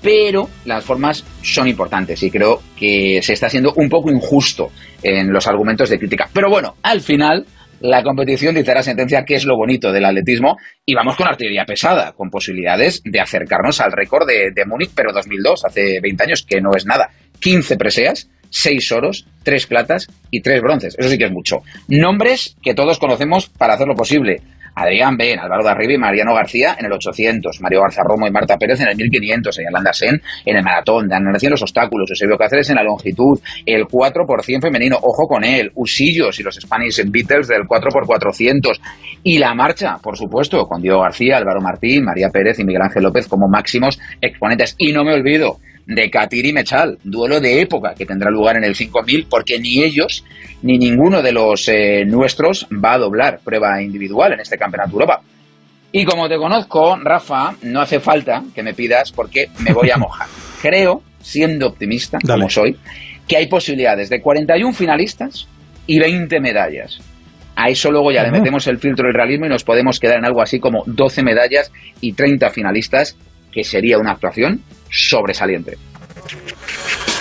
pero 0.00 0.48
las 0.64 0.84
formas 0.84 1.24
son 1.42 1.68
importantes 1.68 2.22
y 2.22 2.30
creo 2.30 2.62
que 2.76 3.20
se 3.22 3.32
está 3.32 3.48
siendo 3.48 3.72
un 3.74 3.88
poco 3.88 4.10
injusto 4.10 4.70
en 5.02 5.32
los 5.32 5.46
argumentos 5.46 5.90
de 5.90 5.98
crítica. 5.98 6.28
Pero 6.32 6.48
bueno, 6.48 6.76
al 6.82 7.00
final 7.00 7.46
la 7.80 8.02
competición 8.02 8.54
la 8.54 8.82
sentencia 8.82 9.24
que 9.24 9.34
es 9.34 9.44
lo 9.44 9.56
bonito 9.56 9.90
del 9.90 10.04
atletismo 10.04 10.56
y 10.84 10.94
vamos 10.94 11.16
con 11.16 11.26
artillería 11.26 11.64
pesada, 11.64 12.12
con 12.12 12.30
posibilidades 12.30 13.02
de 13.04 13.20
acercarnos 13.20 13.80
al 13.80 13.92
récord 13.92 14.26
de, 14.26 14.50
de 14.54 14.66
Múnich, 14.66 14.92
pero 14.94 15.12
2002, 15.12 15.64
hace 15.64 15.98
20 16.00 16.24
años, 16.24 16.44
que 16.46 16.60
no 16.60 16.70
es 16.76 16.84
nada. 16.84 17.10
15 17.40 17.76
preseas, 17.76 18.28
6 18.50 18.92
oros, 18.92 19.26
3 19.44 19.66
platas 19.66 20.08
y 20.30 20.40
3 20.40 20.60
bronces. 20.60 20.96
Eso 20.98 21.08
sí 21.08 21.18
que 21.18 21.24
es 21.24 21.32
mucho. 21.32 21.58
Nombres 21.88 22.56
que 22.62 22.74
todos 22.74 22.98
conocemos 22.98 23.48
para 23.48 23.74
hacerlo 23.74 23.94
posible. 23.94 24.42
Adrián 24.74 25.16
Ben, 25.16 25.38
Álvaro 25.38 25.64
Darriba 25.64 25.94
y 25.94 25.98
Mariano 25.98 26.34
García 26.34 26.76
en 26.78 26.86
el 26.86 26.92
800, 26.92 27.60
Mario 27.60 27.80
Garza 27.82 28.02
Romo 28.04 28.26
y 28.26 28.30
Marta 28.30 28.56
Pérez 28.56 28.80
en 28.80 28.88
el 28.88 28.96
1500, 28.96 29.58
Yolanda 29.58 29.92
Sen 29.92 30.20
en 30.44 30.56
el 30.56 30.62
maratón, 30.62 31.08
Dan 31.08 31.24
en 31.26 31.50
los 31.50 31.62
obstáculos, 31.62 32.10
Eusebio 32.10 32.36
Cáceres 32.36 32.70
en 32.70 32.76
la 32.76 32.82
longitud, 32.82 33.38
el 33.66 33.84
4% 33.84 34.62
femenino, 34.62 34.96
ojo 34.96 35.26
con 35.26 35.44
él, 35.44 35.70
Usillos 35.74 36.38
y 36.38 36.42
los 36.42 36.54
Spanish 36.54 37.02
Beatles 37.10 37.48
del 37.48 37.62
4x400 37.62 38.80
y 39.22 39.38
la 39.38 39.54
marcha, 39.54 39.96
por 40.02 40.16
supuesto, 40.16 40.64
con 40.66 40.80
Diego 40.80 41.00
García, 41.00 41.38
Álvaro 41.38 41.60
Martín, 41.60 42.04
María 42.04 42.28
Pérez 42.30 42.58
y 42.58 42.64
Miguel 42.64 42.82
Ángel 42.82 43.02
López 43.02 43.28
como 43.28 43.48
máximos 43.48 43.98
exponentes. 44.20 44.74
Y 44.78 44.92
no 44.92 45.04
me 45.04 45.12
olvido 45.12 45.58
de 45.90 46.08
Katir 46.08 46.46
y 46.46 46.52
Mechal, 46.52 46.98
duelo 47.02 47.40
de 47.40 47.60
época 47.60 47.94
que 47.96 48.06
tendrá 48.06 48.30
lugar 48.30 48.56
en 48.56 48.64
el 48.64 48.76
5000 48.76 49.26
porque 49.28 49.58
ni 49.58 49.82
ellos 49.82 50.24
ni 50.62 50.78
ninguno 50.78 51.20
de 51.20 51.32
los 51.32 51.68
eh, 51.68 52.04
nuestros 52.06 52.66
va 52.72 52.94
a 52.94 52.98
doblar 52.98 53.40
prueba 53.44 53.82
individual 53.82 54.32
en 54.32 54.40
este 54.40 54.56
Campeonato 54.56 54.92
Europa. 54.92 55.20
Y 55.92 56.04
como 56.04 56.28
te 56.28 56.36
conozco, 56.36 56.96
Rafa, 56.96 57.56
no 57.62 57.80
hace 57.80 57.98
falta 57.98 58.44
que 58.54 58.62
me 58.62 58.72
pidas 58.72 59.10
porque 59.10 59.48
me 59.64 59.72
voy 59.72 59.90
a 59.90 59.96
mojar. 59.98 60.28
Creo, 60.62 61.02
siendo 61.20 61.66
optimista 61.66 62.18
como 62.24 62.48
soy, 62.48 62.76
que 63.26 63.36
hay 63.36 63.48
posibilidades 63.48 64.08
de 64.10 64.20
41 64.20 64.72
finalistas 64.72 65.48
y 65.88 65.98
20 65.98 66.38
medallas. 66.40 67.00
A 67.56 67.68
eso 67.68 67.90
luego 67.90 68.12
ya 68.12 68.22
le 68.22 68.30
metemos 68.30 68.66
el 68.68 68.78
filtro 68.78 69.06
del 69.06 69.14
realismo 69.14 69.46
y 69.46 69.48
nos 69.48 69.64
podemos 69.64 69.98
quedar 69.98 70.18
en 70.18 70.24
algo 70.24 70.40
así 70.40 70.60
como 70.60 70.84
12 70.86 71.24
medallas 71.24 71.72
y 72.00 72.12
30 72.12 72.48
finalistas, 72.50 73.16
que 73.52 73.64
sería 73.64 73.98
una 73.98 74.12
actuación 74.12 74.62
sobresaliente. 74.90 75.78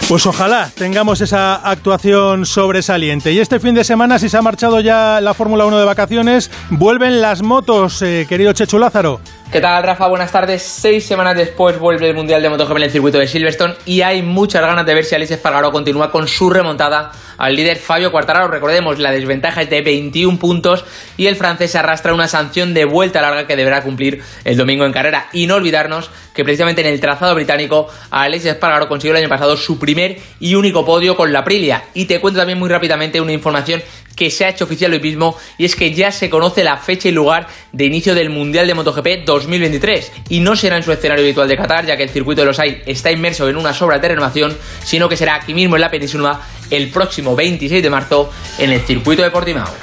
Pues 0.10 0.26
ojalá 0.26 0.72
tengamos 0.76 1.22
esa 1.22 1.56
actuación 1.56 2.48
sobresaliente. 2.48 3.32
Y 3.32 3.38
este 3.38 3.60
fin 3.60 3.76
de 3.76 3.84
semana, 3.84 4.18
si 4.18 4.28
se 4.28 4.38
ha 4.38 4.42
marchado 4.42 4.80
ya 4.80 5.22
la 5.22 5.36
Fórmula 5.36 5.68
1 5.68 5.78
de 5.80 5.86
vacaciones, 5.86 6.50
vuelven 6.72 7.22
las 7.22 7.44
motos, 7.44 8.02
eh, 8.02 8.26
querido 8.28 8.52
Chechu 8.54 8.80
Lázaro. 8.80 9.22
¿Qué 9.52 9.62
tal, 9.62 9.82
Rafa? 9.82 10.06
Buenas 10.06 10.32
tardes. 10.32 10.62
Seis 10.62 11.08
semanas 11.08 11.36
después 11.36 11.80
vuelve 11.80 12.08
el 12.08 12.16
Mundial 12.16 12.40
de 12.40 12.50
MotoGP 12.50 12.78
en 12.78 12.84
el 12.84 12.92
circuito 12.92 13.18
de 13.18 13.28
Silverstone 13.28 13.74
y 13.84 14.02
hay 14.02 14.22
muchas 14.22 14.62
ganas 14.62 14.86
de 14.86 14.94
ver 14.94 15.04
si 15.04 15.16
Alice 15.16 15.34
Espargaró 15.34 15.72
continúa 15.72 16.12
con 16.12 16.28
su 16.28 16.52
remontada 16.52 17.12
al 17.36 17.56
líder 17.56 17.78
Fabio 17.78 18.12
Quartararo. 18.12 18.48
Recordemos, 18.48 19.00
la 19.00 19.10
desventaja 19.10 19.64
es 19.64 19.70
de 19.72 19.82
21 19.82 20.38
puntos 20.38 20.86
y 21.18 21.26
el 21.26 21.36
francés 21.36 21.76
arrastra 21.76 22.14
una 22.14 22.28
sanción 22.28 22.76
de 22.76 22.86
vuelta 22.86 23.24
larga 23.24 23.48
que 23.48 23.56
deberá 23.56 23.82
cumplir 23.82 24.22
el 24.44 24.56
domingo 24.56 24.86
en 24.86 24.92
carrera. 24.94 25.30
Y 25.34 25.48
no 25.48 25.56
olvidarnos 25.56 26.12
que 26.36 26.44
precisamente 26.44 26.82
en 26.82 26.88
el 26.88 27.00
trazado 27.00 27.34
británico 27.34 27.88
Alex 28.12 28.46
Espargaro 28.46 28.88
consiguió 28.88 29.18
el 29.18 29.24
año 29.24 29.30
pasado 29.30 29.58
su 29.58 29.80
primer 29.80 30.20
y 30.40 30.54
único 30.54 30.86
podio 30.86 31.18
con 31.18 31.34
la 31.34 31.40
Aprilia. 31.40 31.86
Y 31.96 32.06
te 32.06 32.22
cuento 32.22 32.40
también 32.40 32.60
muy 32.60 32.70
rápidamente 32.70 33.20
una 33.20 33.34
información 33.34 33.82
que 34.20 34.30
se 34.30 34.44
ha 34.44 34.50
hecho 34.50 34.66
oficial 34.66 34.92
hoy 34.92 35.00
mismo 35.00 35.38
y 35.58 35.64
es 35.64 35.78
que 35.78 35.94
ya 35.94 36.12
se 36.12 36.30
conoce 36.30 36.62
la 36.62 36.76
fecha 36.76 37.08
y 37.08 37.14
lugar 37.14 37.48
de 37.72 37.86
inicio 37.86 38.14
del 38.14 38.30
Mundial 38.30 38.68
de 38.68 38.74
MotoGP 38.74 39.24
2023 39.26 40.12
y 40.28 40.42
no 40.42 40.58
será 40.58 40.76
en 40.76 40.84
su 40.84 40.92
escenario 40.92 41.24
habitual 41.24 41.48
de 41.48 41.56
Qatar 41.56 41.86
ya 41.86 41.96
que 41.96 42.04
el 42.04 42.10
circuito 42.10 42.42
de 42.42 42.48
los 42.48 42.60
Ain 42.60 42.80
está 42.86 43.14
inmerso 43.14 43.48
en 43.48 43.56
unas 43.56 43.82
obras 43.82 44.02
de 44.02 44.10
renovación, 44.10 44.58
sino 44.84 45.08
que 45.08 45.16
será 45.16 45.36
aquí 45.36 45.54
mismo 45.54 45.78
en 45.78 45.82
la 45.82 45.90
península 45.90 46.42
el 46.70 46.90
próximo 46.90 47.34
26 47.34 47.82
de 47.82 47.90
marzo 47.90 48.30
en 48.58 48.74
el 48.74 48.82
circuito 48.82 49.24
de 49.24 49.32
Portimao. 49.32 49.74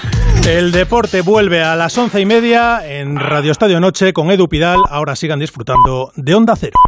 El 0.46 0.70
deporte 0.70 1.22
vuelve 1.22 1.62
a 1.62 1.74
las 1.74 1.96
once 1.96 2.20
y 2.20 2.26
media 2.26 2.86
en 2.86 3.16
Radio 3.16 3.52
Estadio 3.52 3.80
Noche 3.80 4.12
con 4.12 4.30
Edu 4.30 4.48
Pidal. 4.48 4.80
Ahora 4.90 5.16
sigan 5.16 5.40
disfrutando 5.40 6.12
de 6.14 6.34
Onda 6.34 6.54
Cero. 6.56 6.78